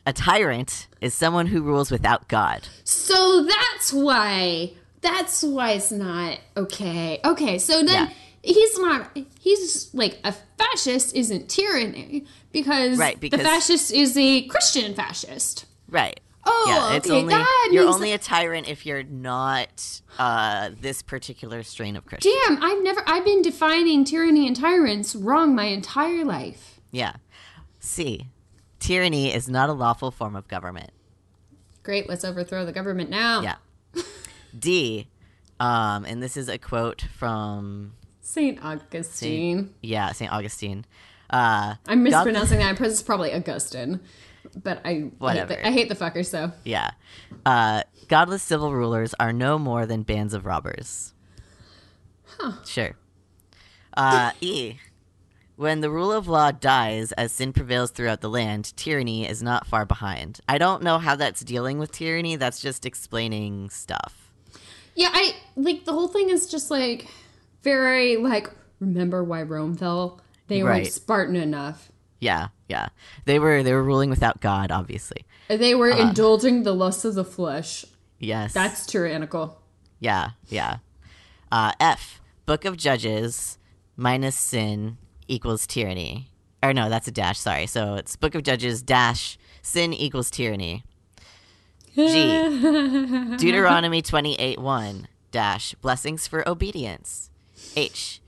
[0.07, 2.69] A tyrant is someone who rules without God.
[2.85, 4.73] So that's why.
[5.01, 7.21] That's why it's not okay.
[7.25, 8.11] Okay, so then Yeah.
[8.43, 9.17] he's not.
[9.41, 15.65] He's like a fascist isn't tyranny because, Right, because- the fascist is a Christian fascist.
[15.89, 16.21] Right.
[16.49, 21.03] Oh, yeah, it's okay, only that you're only a tyrant if you're not uh, this
[21.03, 22.33] particular strain of Christian.
[22.47, 23.03] Damn, I've never.
[23.05, 26.81] I've been defining tyranny and tyrants wrong my entire life.
[26.93, 27.17] Yeah.
[27.81, 28.29] C.
[28.79, 30.91] Tyranny is not a lawful form of government.
[31.83, 33.41] Great, let's overthrow the government now.
[33.43, 33.57] Yeah.
[34.59, 35.09] D.
[35.59, 39.75] Um, and this is a quote from Saint Augustine.
[39.83, 40.85] yeah Saint Augustine.
[41.31, 42.81] Uh, I'm God- mispronouncing that.
[42.81, 44.01] It's probably Augustine,
[44.63, 45.55] but I hate Whatever.
[45.55, 46.25] the, I hate the fucker.
[46.25, 46.91] So Yeah.
[47.45, 51.13] Uh, godless civil rulers are no more than bands of robbers.
[52.39, 52.53] Huh.
[52.65, 52.97] Sure.
[53.97, 54.75] Uh, e.
[55.57, 59.67] When the rule of law dies as sin prevails throughout the land, tyranny is not
[59.67, 60.41] far behind.
[60.47, 62.37] I don't know how that's dealing with tyranny.
[62.37, 64.31] That's just explaining stuff.
[64.95, 67.07] yeah, I like the whole thing is just like
[67.63, 70.21] very like remember why Rome fell?
[70.49, 71.91] They weren't Spartan enough.
[72.21, 72.89] Yeah, yeah.
[73.27, 75.25] They were they were ruling without God, obviously.
[75.49, 76.09] They were Uh-huh.
[76.09, 77.85] indulging the lusts of the flesh.
[78.19, 78.53] Yes.
[78.55, 79.61] That's tyrannical.
[80.01, 80.79] Yeah, yeah.
[81.53, 82.21] Uh, F.
[82.47, 83.59] Book of Judges
[83.97, 84.97] minus sin
[85.29, 86.31] equals tyranny.
[86.63, 87.39] Or no, that's a dash.
[87.39, 87.67] Sorry.
[87.67, 90.83] So it's Book of Judges dash sin equals tyranny.
[91.95, 92.03] G.
[93.37, 97.31] Deuteronomy twenty eight one dash blessings for obedience.
[97.75, 98.21] H.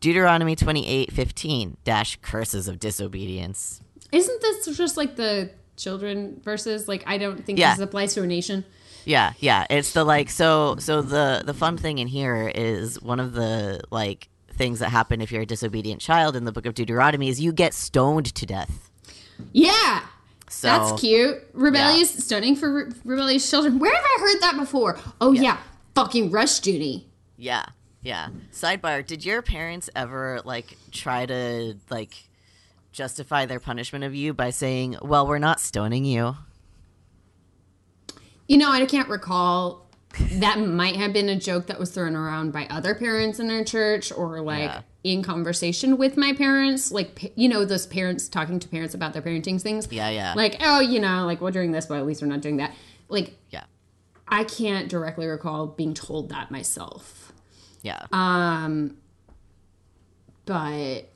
[0.00, 3.80] Deuteronomy twenty eight fifteen dash curses of disobedience.
[4.12, 6.88] Isn't this just like the children verses?
[6.88, 7.74] Like I don't think Yeah.
[7.74, 8.64] this applies to a nation.
[9.04, 9.66] Yeah, yeah.
[9.70, 13.80] It's the like so so the the fun thing in here is one of the
[13.90, 17.40] like things that happen if you're a disobedient child in the book of Deuteronomy is
[17.40, 18.90] you get stoned to death.
[19.52, 20.02] Yeah.
[20.50, 21.38] So That's cute.
[21.54, 23.78] Rebellious stunning for re- rebellious children.
[23.78, 24.98] Where have I heard that before?
[25.20, 25.58] Oh yeah,
[25.94, 27.04] fucking Rushdoony.
[27.36, 27.64] Yeah.
[28.02, 28.28] Yeah.
[28.52, 32.14] Sidebar, did your parents ever like try to like
[32.92, 36.36] justify their punishment of you by saying, "Well, we're not stoning you."
[38.48, 39.86] You know, I can't recall.
[40.32, 43.62] That might have been a joke that was thrown around by other parents in our
[43.62, 44.80] church or like Yeah.
[45.04, 46.90] in conversation with my parents.
[46.90, 49.86] Like, you know, those parents talking to parents about their parenting things.
[49.88, 50.34] Yeah, yeah.
[50.34, 52.74] Like, oh, you know, like we're doing this, but at least we're not doing that.
[53.08, 53.64] Like, yeah.
[54.26, 57.19] I can't directly recall being told that myself.
[57.82, 58.04] Yeah.
[58.12, 58.96] Um,
[60.46, 61.08] but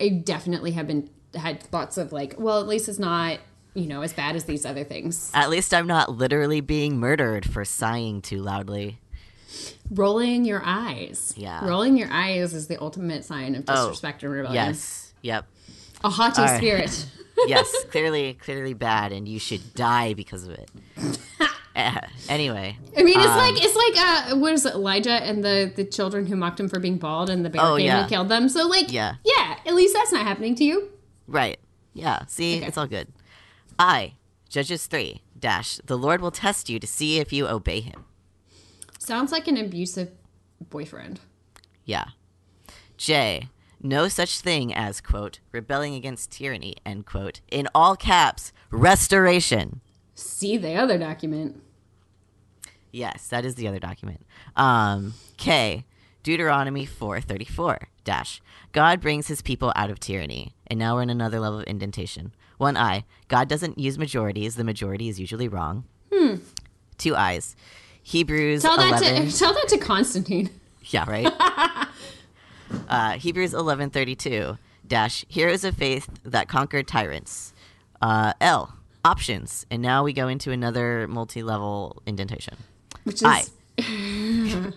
[0.00, 3.38] I definitely have been had thoughts of like, well, at least it's not
[3.74, 5.30] you know as bad as these other things.
[5.34, 8.98] At least I'm not literally being murdered for sighing too loudly.
[9.90, 11.66] Rolling your eyes, Yeah.
[11.66, 14.66] rolling your eyes is the ultimate sign of Oh, disrespect and rebellion.
[14.66, 15.14] Yes.
[15.22, 15.46] Yep.
[16.04, 16.56] a haughty right.
[16.58, 17.06] spirit.
[17.46, 20.70] yes, clearly, clearly bad, and you should die because of it.
[22.28, 25.70] Anyway, I mean, it's Um, like it's like uh, what is it, Elijah and the
[25.74, 28.00] the children who mocked him for being bald, and the bear Oh, came yeah.
[28.00, 28.48] and killed them.
[28.48, 29.16] So like, Yeah.
[29.24, 30.90] yeah, at least that's not happening to you.
[31.28, 31.58] right?
[31.94, 32.24] Yeah.
[32.26, 32.66] See, Okay.
[32.66, 33.08] it's all good.
[33.78, 34.14] I
[34.48, 35.78] Judges three dash.
[35.84, 38.04] The Lord will test you to see if you obey Him.
[38.98, 40.10] Sounds like an abusive
[40.70, 41.20] boyfriend.
[41.84, 42.06] Yeah.
[42.96, 43.48] J.
[43.82, 49.80] No such thing as quote rebelling against tyranny end quote in all caps restoration.
[50.14, 51.62] See the other document.
[52.96, 54.24] Yes, that is the other document.
[54.56, 55.84] Um, K.
[56.22, 58.40] Deuteronomy 4:34 dash.
[58.72, 60.54] God brings his people out of tyranny.
[60.66, 62.32] And now we're in another level of indentation.
[62.56, 63.04] One I.
[63.28, 64.54] God doesn't use majorities.
[64.56, 65.84] The majority is usually wrong.
[66.10, 66.36] Hmm.
[66.96, 67.54] Two I's.
[68.02, 69.26] Hebrews Tell that 11.
[69.30, 70.48] to tell that to Constantine.
[70.84, 71.30] Yeah, right.
[72.88, 77.52] Uh, Hebrews 11:32 dash heroes of faith that conquered tyrants.
[78.02, 78.74] Uh, L
[79.04, 82.56] options, and now we go into another multi-level indentation.
[83.06, 83.44] Which is I.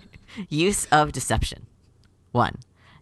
[0.49, 1.65] Use of deception.
[2.31, 2.57] One,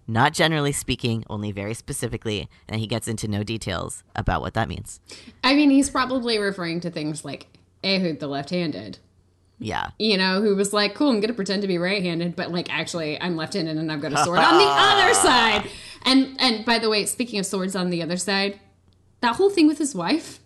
[0.07, 4.69] not generally speaking, only very specifically, and he gets into no details about what that
[4.69, 5.01] means.
[5.43, 7.47] I mean, he's probably referring to things like
[7.83, 8.99] Ehud the left-handed.
[9.59, 9.89] Yeah.
[9.99, 13.19] You know, who was like, "Cool, I'm gonna pretend to be right-handed, but like actually,
[13.19, 15.69] I'm left-handed and I've got a sword on the other side."
[16.05, 18.61] And and by the way, speaking of swords on the other side,
[19.19, 20.39] that whole thing with his wife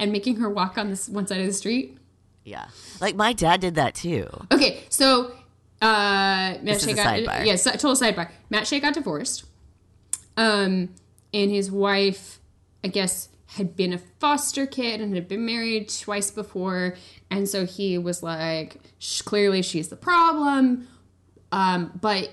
[0.00, 1.98] and making her walk on this one side of the street.
[2.44, 2.66] Yeah.
[3.00, 4.28] Like my dad did that too.
[4.52, 5.32] Okay, so
[5.82, 7.44] uh, Matt Shea got sidebar.
[7.46, 8.30] yeah, total sidebar.
[8.50, 9.44] Matt Shea got divorced,
[10.36, 10.90] um,
[11.32, 12.40] and his wife,
[12.82, 16.96] I guess, had been a foster kid and had been married twice before,
[17.30, 18.76] and so he was like,
[19.24, 20.86] clearly she's the problem,
[21.52, 22.30] um, but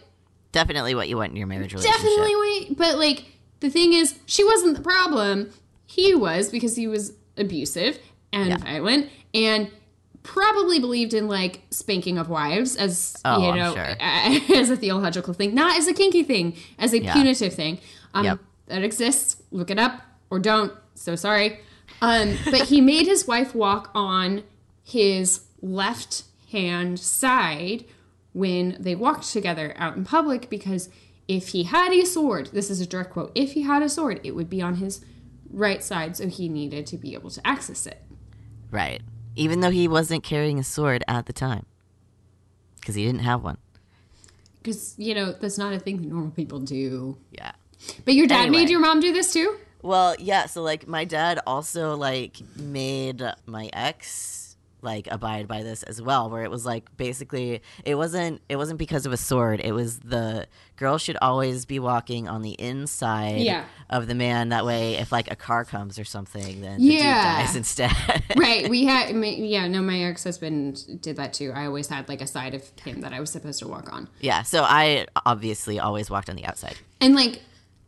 [0.52, 2.02] Definitely what you want in your marriage relationship.
[2.02, 2.78] definitely wait.
[2.78, 3.24] But like
[3.62, 5.50] the thing is, she wasn't the problem.
[5.86, 8.00] He was because he was abusive
[8.34, 8.58] and Yeah.
[8.58, 9.70] violent and
[10.24, 13.96] probably believed in like spanking of wives as Oh, you know sure.
[14.00, 17.14] as a theological thing, not as a kinky thing, as a Yeah.
[17.14, 17.80] punitive thing.
[18.14, 18.40] Um, Yep.
[18.68, 19.42] That exists.
[19.52, 20.72] Look it up or don't.
[20.96, 21.60] So sorry.
[22.02, 24.44] Um, but he made his wife walk on
[24.84, 27.86] his left hand side
[28.34, 30.90] when they walked together out in public because
[31.28, 34.20] if he had a sword, this is a direct quote, if he had a sword,
[34.24, 35.04] it would be on his
[35.50, 38.02] right side, so he needed to be able to access it.
[38.72, 39.02] Right.
[39.36, 41.66] Even though he wasn't carrying a sword at the time.
[42.80, 43.58] Because he didn't have one.
[44.62, 47.18] Because, you know, that's not a thing that normal people do.
[47.32, 47.52] Yeah.
[48.06, 48.58] But your dad Anyway.
[48.58, 49.58] made your mom do this too?
[49.82, 54.51] Well, yeah, so like my dad also like made my ex
[54.84, 58.78] like abide by this as well where it was like basically it wasn't it wasn't
[58.80, 63.38] because of a sword it was the girl should always be walking on the inside
[63.42, 63.66] Yeah.
[63.90, 67.38] of the man that way if like a car comes or something then the Yeah.
[67.38, 67.92] dude dies instead
[68.38, 68.68] right.
[68.70, 71.52] We had, my- yeah, no, my ex husband did that too.
[71.54, 74.08] I always had like a side of him that I was supposed to walk on.
[74.20, 77.42] yeah so i obviously always walked on the outside and like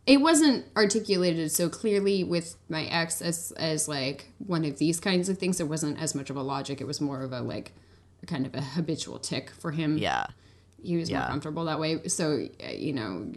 [0.06, 5.28] it wasn't articulated so clearly with my ex as as like one of these kinds
[5.28, 5.58] of things.
[5.58, 6.80] There wasn't as much of a logic.
[6.80, 7.72] It was more of a like
[8.22, 9.96] a kind of a habitual tick for him.
[9.96, 10.26] Yeah.
[10.82, 12.06] He was more comfortable that way.
[12.08, 13.32] So you know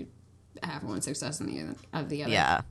[0.63, 2.33] have one success in the other, of the other.
[2.33, 2.61] Yeah.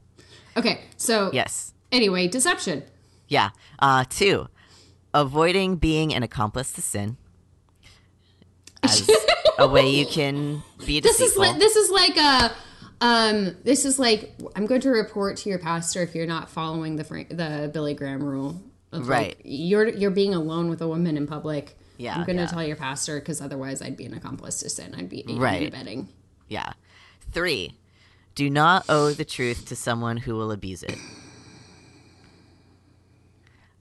[0.57, 1.73] Okay so yes.
[1.91, 2.83] anyway deception.
[3.29, 3.51] Yeah.
[3.79, 4.49] Uh, two,
[5.15, 7.17] avoiding being an accomplice to sin
[8.83, 9.09] as
[9.59, 11.03] a way you can be deceitful.
[11.03, 12.53] this is like this is like a
[13.01, 16.97] um this is like i'm going to report to your pastor if you're not following
[16.97, 18.61] the the billy graham rule
[18.93, 19.37] of, Right.
[19.37, 22.49] like, you're you're being alone with a woman in public Yeah, i'm going to yeah.
[22.49, 25.63] tell your pastor because otherwise i'd be an accomplice to sin i'd be aiding Right.
[25.63, 26.09] and abetting
[26.49, 26.73] yeah.
[27.33, 27.75] Three,
[28.37, 30.97] do not owe the truth to someone who will abuse it.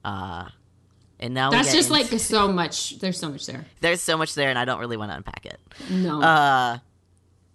[0.04, 0.48] Uh,
[1.18, 4.34] and now that's just into- like so much there's so much there there's so much
[4.34, 5.60] there, and I don't really want to unpack it.
[5.90, 6.78] no Uh,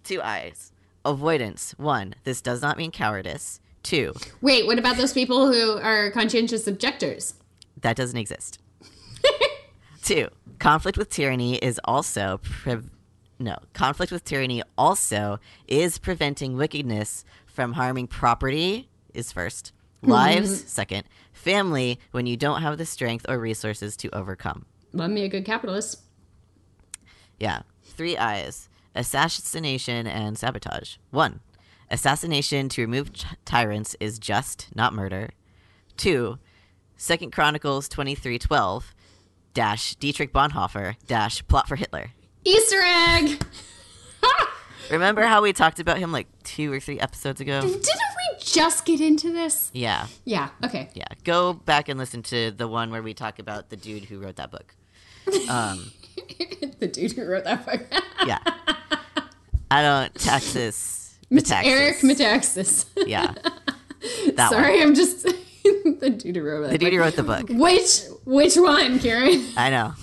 [0.04, 0.71] two eyes.
[1.04, 1.74] Avoidance.
[1.76, 3.60] One, this does not mean cowardice.
[3.82, 7.34] Two, wait what about those people who are conscientious objectors
[7.80, 8.60] That doesn't exist.
[10.02, 10.28] Two,
[10.60, 12.78] conflict with tyranny is also pre-
[13.40, 19.72] no conflict with tyranny also is preventing wickedness from harming property is first,
[20.02, 20.10] hmm.
[20.10, 24.64] lives second, family when you don't have the strength or resources to overcome.
[24.92, 26.02] Let me a good capitalist
[27.40, 30.96] Yeah, three eyes: assassination and sabotage.
[31.10, 31.40] One,
[31.90, 35.30] assassination to remove ch- tyrants is just, not murder.
[35.96, 36.38] Two,
[36.96, 38.94] Second Chronicles twenty three twelve
[39.54, 42.10] dash Dietrich Bonhoeffer dash plot for Hitler.
[42.44, 43.44] easter egg
[44.90, 47.60] Remember how we talked about him like two or three episodes ago?
[47.60, 51.06] didn't we just get into this Yeah, yeah okay yeah.
[51.24, 54.36] Go back and listen to the one where we talk about the dude who wrote
[54.36, 54.74] that book.
[55.48, 55.92] Um,
[56.78, 57.82] the dude who wrote that book
[58.26, 58.38] yeah.
[59.70, 61.18] I don't Texas.
[61.32, 61.64] Metaxas.
[61.64, 62.86] Eric Metaxas.
[63.06, 63.34] Yeah.
[64.34, 64.88] That Sorry, one.
[64.88, 66.70] I'm just the dude who wrote that.
[66.72, 67.48] The dude who wrote the book.
[67.48, 69.46] Which which one, Karen?
[69.56, 69.94] I know.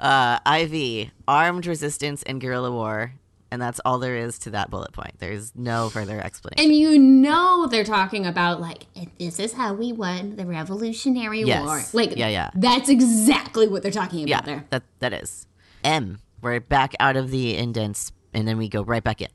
[0.00, 3.12] Uh, IV, armed resistance and guerrilla war.
[3.54, 5.12] And that's all there is to that bullet point.
[5.20, 6.68] There's no further explanation.
[6.68, 8.86] And you know they're talking about like
[9.20, 11.64] this is how we won the Revolutionary Yes.
[11.64, 11.80] War.
[11.92, 12.50] Like Yeah, yeah.
[12.56, 14.64] That's exactly what they're talking about yeah, there.
[14.70, 15.46] that that is.
[15.84, 19.28] M, we're back out of the indents, and then we go right back in.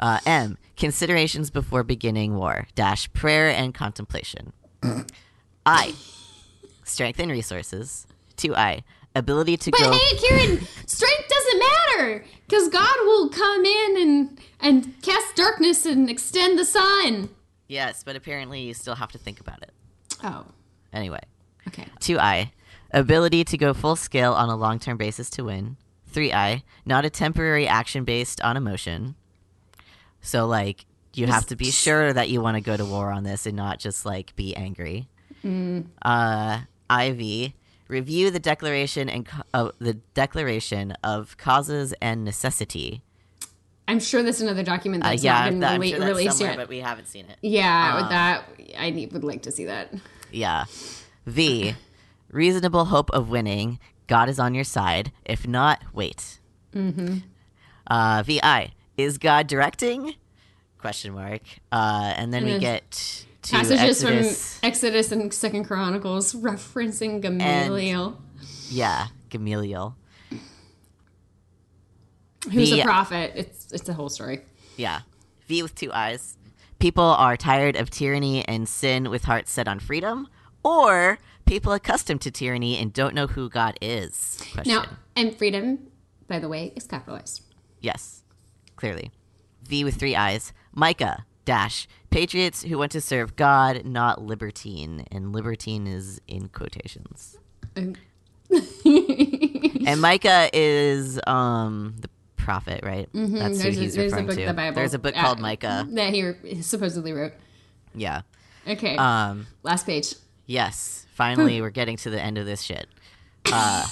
[0.00, 4.54] Uh, M, considerations before beginning war, dash prayer and contemplation.
[5.66, 5.94] I,
[6.84, 8.06] strength and resources.
[8.38, 8.82] 2I,
[9.14, 9.90] ability to But go.
[9.90, 10.97] But hey, Kieran, strength doesn't matter
[12.48, 17.28] because God will come in and and cast darkness and extend the sun.
[17.68, 19.72] Yes, but apparently you still have to think about it.
[20.24, 20.46] Oh,
[20.92, 21.20] Anyway,
[21.68, 21.84] okay.
[22.00, 22.50] 2i,
[22.92, 25.76] ability to go full scale on a long term basis to win.
[26.12, 29.14] 3i, not a temporary action based on emotion.
[30.22, 33.22] So, like, you have to be sure that you want to go to war on
[33.24, 35.08] this and not just, like, be angry.
[36.02, 37.52] Uh, IV,
[37.88, 43.02] review the declaration and uh, the declaration of causes and necessity.
[43.86, 46.56] I'm sure that's another document Uh, that's yeah, not been that- sure released yet.
[46.56, 47.38] but we haven't seen it.
[47.40, 48.44] yeah, Um, with that
[48.78, 49.92] I need, would like to see that.
[50.30, 50.66] Yeah.
[51.26, 51.74] V.
[52.30, 53.78] Reasonable hope of winning.
[54.06, 55.10] God is on your side.
[55.24, 56.38] If not, wait.
[56.74, 57.18] Mm-hmm.
[57.86, 58.72] Uh, Vi.
[58.98, 60.14] Is God directing?
[60.78, 61.40] Question mark.
[61.72, 64.58] Uh, and then we get Passages Exodus.
[64.58, 68.20] from Exodus and Second Chronicles referencing Gamaliel,
[68.70, 69.96] Yeah, Gamaliel.
[72.52, 73.32] who's the- a prophet.
[73.34, 74.40] It's it's a whole story.
[74.76, 75.00] Yeah.
[75.46, 76.36] V with two eyes.
[76.78, 80.28] People are tired of tyranny and sin with hearts set on freedom,
[80.62, 84.38] or people accustomed to tyranny and don't know who God is.
[84.52, 84.74] Question.
[84.74, 84.84] Now,
[85.16, 85.78] and freedom,
[86.28, 87.42] by the way, is capitalized.
[87.80, 88.22] Yes,
[88.76, 89.10] clearly.
[89.64, 90.52] V with three eyes.
[90.72, 97.36] Micah dash patriots who want to serve God, not libertine, and libertine is in quotations.
[99.86, 103.08] And Micah is um the prophet, right?
[103.12, 103.38] That's who Mm-hmm.
[103.38, 104.46] There's a- he's there's a referring book, to.
[104.46, 104.74] the Bible.
[104.74, 105.86] There's a book uh, called Micah.
[105.90, 107.32] that he supposedly wrote.
[107.94, 108.22] Yeah.
[108.66, 109.46] Okay, Um.
[109.62, 110.14] last page.
[110.46, 111.06] Yes.
[111.14, 112.86] Finally, we're getting to the end of this shit.
[113.50, 113.86] Uh,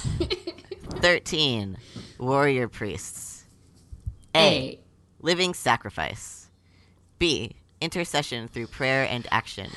[0.91, 1.77] Thirteen
[2.19, 3.45] warrior priests.
[4.35, 4.39] A.
[4.39, 4.81] A.
[5.23, 6.49] living sacrifice.
[7.19, 7.57] B.
[7.81, 9.71] Intercession through prayer and action.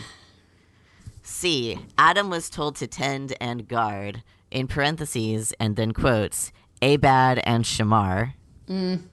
[1.21, 1.79] C.
[1.97, 8.33] Adam was told to tend and guard, in parentheses, and then quotes, Abad and Shamar.
[8.67, 9.03] Mm.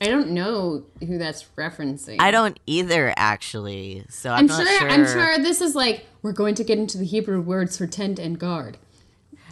[0.00, 2.16] I don't know who that's referencing.
[2.20, 4.04] I don't either, actually.
[4.10, 4.90] So I'm, I'm not sure, sure.
[4.90, 8.18] I'm sure this is like we're going to get into the Hebrew words for tent
[8.18, 8.76] and guard.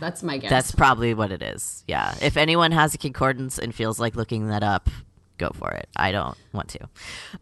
[0.00, 0.50] That's my guess.
[0.50, 1.82] That's probably what it is.
[1.88, 2.14] Yeah.
[2.20, 4.90] If anyone has a concordance and feels like looking that up,
[5.38, 5.88] go for it.
[5.96, 6.88] I don't want to.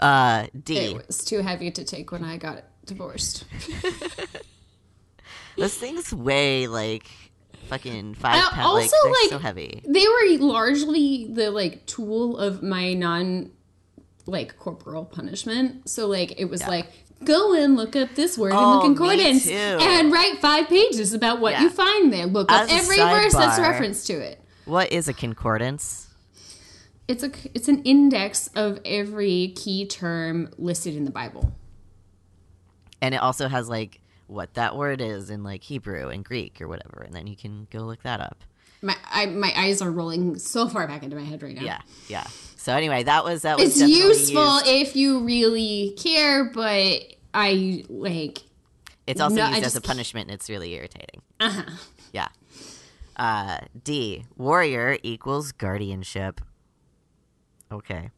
[0.01, 0.79] Uh, D.
[0.79, 3.45] it was too heavy to take when I got divorced.
[5.57, 7.11] Those things weigh like
[7.69, 8.57] fucking five pounds.
[8.57, 9.83] Like, also, they're like, so heavy.
[9.87, 13.51] They were largely the like tool of my non
[14.27, 15.89] like corporal punishment.
[15.89, 16.87] So like it was like
[17.25, 21.41] go and look up this word Oh, in the concordance and write five pages about
[21.41, 21.63] what Yeah.
[21.63, 22.27] you find there.
[22.27, 24.41] Look up As every verse that's reference to it.
[24.65, 26.09] What is a concordance?
[27.09, 31.53] It's a it's an index of every key term listed in the Bible.
[33.01, 36.69] And it also has like what that word is in like Hebrew and Greek or
[36.69, 38.45] whatever, and then you can go look that up.
[38.81, 41.63] My I, my eyes are rolling so far back into my head right now.
[41.63, 42.27] Yeah, yeah.
[42.57, 47.03] So anyway, that was that was It's useful used- if you really care, but
[47.35, 48.39] I like
[49.07, 51.23] It's also No, used as a punishment, and it's really irritating.
[51.41, 51.63] uh-huh.
[52.13, 52.29] Yeah.
[53.17, 54.25] Uh, D.
[54.37, 56.41] Warrior equals guardianship.
[57.73, 58.11] Okay.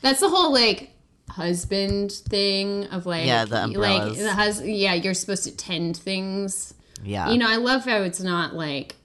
[0.00, 0.90] That's the whole like
[1.30, 4.18] husband thing of like Yeah, the like umbrellas.
[4.18, 6.74] the hus- yeah, you're supposed to tend things.
[7.04, 7.30] Yeah.
[7.30, 8.96] You know, I love how it's not like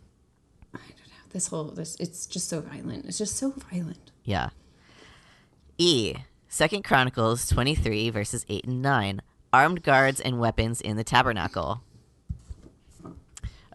[0.74, 3.05] I don't know, this whole this it's just so violent.
[3.05, 4.12] It's just so violent.
[4.24, 4.49] Yeah.
[5.78, 6.16] E.
[6.49, 9.22] Second Chronicles 23, verses 8 and 9.
[9.53, 11.82] Armed guards and weapons in the tabernacle.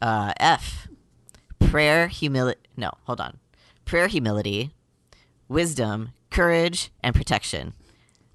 [0.01, 0.89] Uh, F.
[1.61, 2.61] Prayer, humility.
[2.77, 3.39] No, hold on.
[3.85, 4.73] Prayer, humility,
[5.49, 7.75] wisdom, courage, and protection.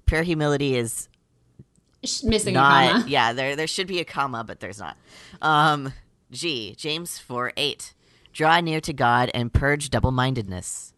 [0.06, 1.08] Prayer, humility is
[2.22, 3.04] Missing a comma.
[3.08, 4.96] Yeah, there there should be a comma, but there's not.
[5.42, 5.92] Um,
[6.30, 6.74] G.
[6.76, 7.94] James 4 8.
[8.32, 10.92] Draw near to God and purge double mindedness.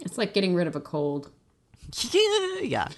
[0.00, 1.30] It's like getting rid of a cold.
[2.62, 2.88] yeah.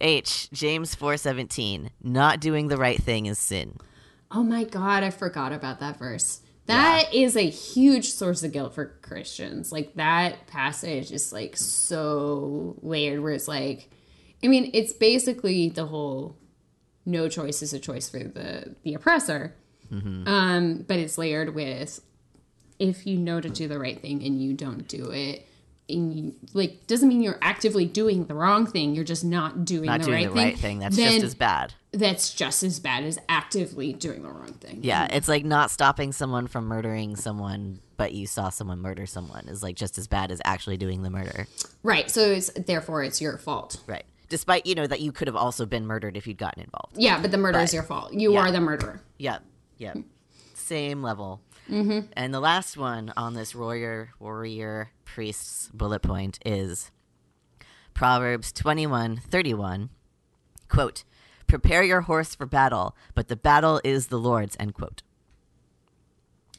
[0.00, 0.50] H.
[0.50, 1.88] James 4:17.
[2.02, 3.78] Not doing the right thing is sin.
[4.30, 6.40] Oh my god, I forgot about that verse.
[6.68, 9.72] That is a huge source of guilt for Christians.
[9.72, 13.90] Like that passage is like so layered where it's like
[14.44, 16.36] I mean, it's basically the whole
[17.04, 19.56] no choice is a choice for the the oppressor.
[20.28, 22.00] Um, but it's layered with
[22.78, 25.47] if you know to do the right thing and you don't do it,
[25.88, 28.94] and like doesn't mean you're actively doing the wrong thing.
[28.94, 30.44] You're just not doing Not the, doing right, the thing.
[30.44, 30.78] right thing.
[30.80, 31.74] That's then just as bad.
[31.92, 34.80] That's just as bad as actively doing the wrong thing.
[34.82, 39.48] Yeah, it's like not stopping someone from murdering someone, but you saw someone murder someone
[39.48, 41.46] is like just as bad as actually doing the murder.
[41.82, 42.10] Right.
[42.10, 43.82] So it's therefore it's your fault.
[43.86, 44.04] Right.
[44.28, 46.96] Despite, you know, that you could have also been murdered if you'd gotten involved.
[46.98, 48.12] Yeah, but the murder is your fault.
[48.12, 48.40] You Yeah.
[48.40, 49.00] are the murderer.
[49.16, 49.42] Yep.
[49.78, 49.98] Yep.
[50.54, 51.40] Same level.
[51.68, 52.06] Mm-hmm.
[52.14, 56.90] And the last one on this warrior warrior priest's bullet point is
[57.94, 59.90] Proverbs twenty one thirty one.
[60.68, 61.04] Quote,
[61.46, 65.02] prepare your horse for battle, but the battle is the Lord's, end quote.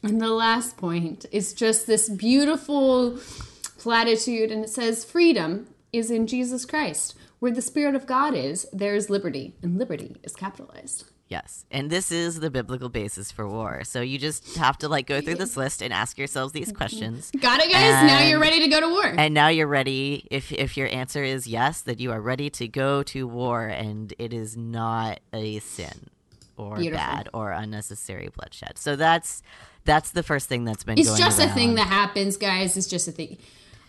[0.02, 3.18] And the last point is just this beautiful
[3.78, 7.14] platitude, and it says, Freedom is in Jesus Christ.
[7.38, 11.04] Where the Spirit of God is, there is liberty, and liberty is capitalized.
[11.30, 11.64] Yes.
[11.70, 13.84] And this is the biblical basis for war.
[13.84, 16.76] So you just have to like go through this list and ask yourselves these mm-hmm.
[16.76, 17.30] questions.
[17.40, 18.04] Got it, guys?
[18.04, 19.06] now you're ready to go to war.
[19.06, 20.26] And now you're ready.
[20.28, 24.12] If if your answer is yes, that you are ready to go to war and
[24.18, 26.10] it is not a sin
[26.56, 26.98] or Beautiful.
[26.98, 28.76] bad or unnecessary bloodshed.
[28.76, 29.44] So that's
[29.84, 32.76] that's the first thing that's been it's just a thing that happens, guys.
[32.76, 33.38] It's just a thing.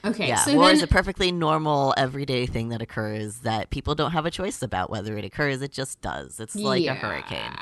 [0.03, 3.93] Okay, Yeah, so war then is a perfectly normal, everyday thing that occurs that people
[3.93, 5.61] don't have a choice about whether it occurs.
[5.61, 6.39] It just does.
[6.39, 6.93] It's like Yeah.
[6.93, 7.55] a hurricane.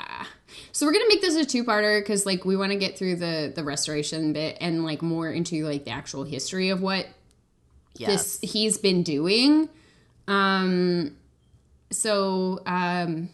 [0.72, 3.52] So we're gonna make this a two-parter because like we want to get through the
[3.54, 7.06] the restoration bit and like more into like the actual history of what
[7.96, 8.38] Yes.
[8.38, 9.68] this he's been doing.
[10.26, 11.16] Um,
[11.90, 13.28] so um,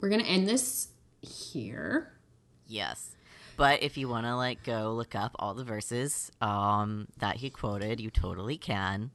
[0.00, 0.88] we're gonna end this
[1.22, 2.12] here.
[2.66, 3.10] Yes.
[3.58, 7.50] But if you want to like go look up all the verses um, that he
[7.50, 9.10] quoted, you totally can.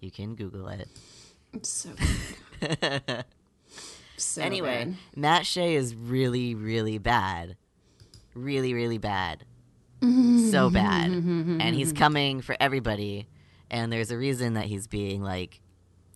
[0.00, 0.86] You can Google it.
[1.54, 1.90] It's so
[4.18, 4.96] so anyway, good.
[5.18, 7.56] Matt Shea is really, really bad.
[8.34, 9.44] Really, really bad.
[10.02, 11.10] so bad.
[11.10, 13.28] And he's coming for everybody.
[13.70, 15.62] And there's a reason that he's being like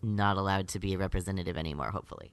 [0.03, 2.31] not allowed to be a representative anymore, hopefully.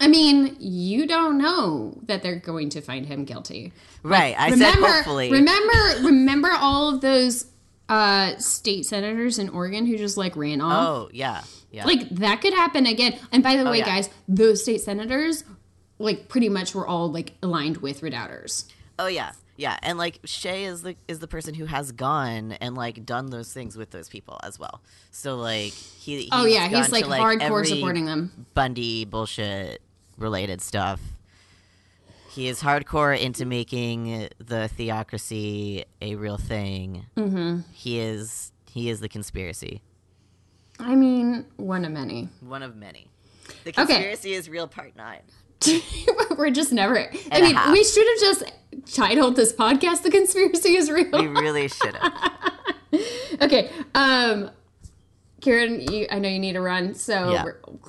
[0.00, 3.72] I mean, you don't know that they're going to find him guilty.
[4.02, 4.38] Right.
[4.38, 5.30] I remember, said hopefully.
[5.30, 7.46] Remember, remember all of those
[7.88, 10.88] uh, state senators in Oregon who just like ran off.
[10.88, 11.42] oh, yeah.
[11.70, 11.84] Yeah.
[11.84, 13.18] Like that could happen again.
[13.32, 13.86] And by the way, yeah.
[13.86, 15.44] guys, those state senators,
[15.98, 18.66] like pretty much were all like aligned with redoubters.
[18.98, 22.74] Oh yeah, yeah, and like Shea is the is the person who has gone and
[22.74, 24.80] like done those things with those people as well.
[25.10, 26.20] So like he.
[26.20, 28.46] He's Oh yeah, he's like, to, hardcore supporting them.
[28.54, 29.82] Bundy bullshit
[30.18, 31.00] related stuff.
[32.30, 37.06] He is hardcore into making the theocracy a real thing.
[37.16, 37.60] Mm-hmm.
[37.72, 39.80] He is he is the conspiracy,
[40.78, 42.28] I mean, one of many.
[42.40, 43.08] one of many.
[43.64, 45.22] The conspiracy is real part nine.
[46.36, 47.10] We're just never.
[47.32, 48.52] I mean, we should have just
[48.94, 52.12] titled this podcast "The Conspiracy Is Real." We really should have.
[53.40, 54.50] okay, um,
[55.40, 57.44] Karen, you, I know you need to run, so Yeah.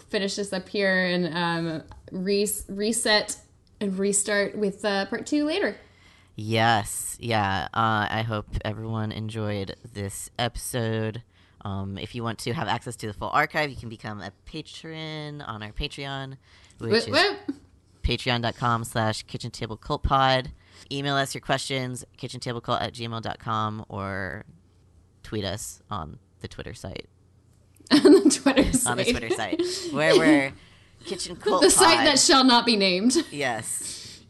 [0.10, 3.38] finish this up here and um, re- reset
[3.80, 5.78] and restart with uh, part two later.
[6.36, 7.68] Yes, yeah.
[7.74, 11.24] Uh, I hope everyone enjoyed this episode.
[11.66, 14.32] Um, if you want to have access to the full archive, you can become a
[14.46, 16.38] patron on our Patreon,
[16.78, 17.18] which Whoop,
[17.50, 17.56] is
[18.04, 20.52] patreon.com slash kitchen table cult pod.
[20.92, 24.46] Email us your questions, kitchentablecult at gmail.com, or
[25.24, 27.08] tweet us on the Twitter site.
[27.92, 28.92] on the Twitter site.
[28.92, 30.54] On the Twitter site, where we're
[31.08, 32.08] kitchen cult the site Pod.
[32.08, 33.16] that shall not be named.
[33.32, 34.22] Yes.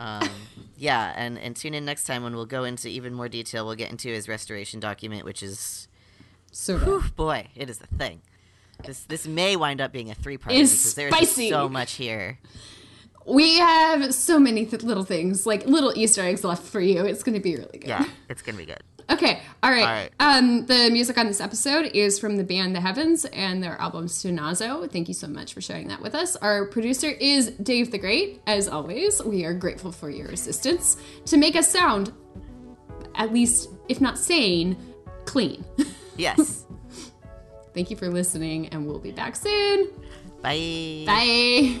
[0.00, 0.28] Um,
[0.76, 3.66] yeah, and, and tune in next time when we'll go into even more detail.
[3.66, 5.88] We'll get into his restoration document, which is,
[6.52, 8.20] So whew, boy, it is a thing.
[8.84, 11.50] This this may wind up being a three part because there's spicy.
[11.50, 12.38] so much here.
[13.26, 17.04] we have so many th- little things, like little Easter eggs left for you.
[17.04, 17.88] It's going to be really good.
[17.88, 18.82] Yeah, it's gonna be good.
[19.10, 19.80] Okay, all right.
[19.80, 20.10] All right.
[20.20, 24.06] Um, the music on this episode is from the band The Heavens and their album
[24.06, 24.90] Sunazo.
[24.90, 26.36] Thank you so much for sharing that with us.
[26.36, 28.42] Our producer is Dave the Great.
[28.46, 32.12] As always, we are grateful for your assistance to make us sound,
[33.14, 34.76] at least, if not sane,
[35.24, 35.64] clean.
[36.18, 36.66] Yes.
[37.74, 39.88] Thank you for listening, and we'll be back soon.
[40.42, 41.04] Bye.
[41.06, 41.78] Bye.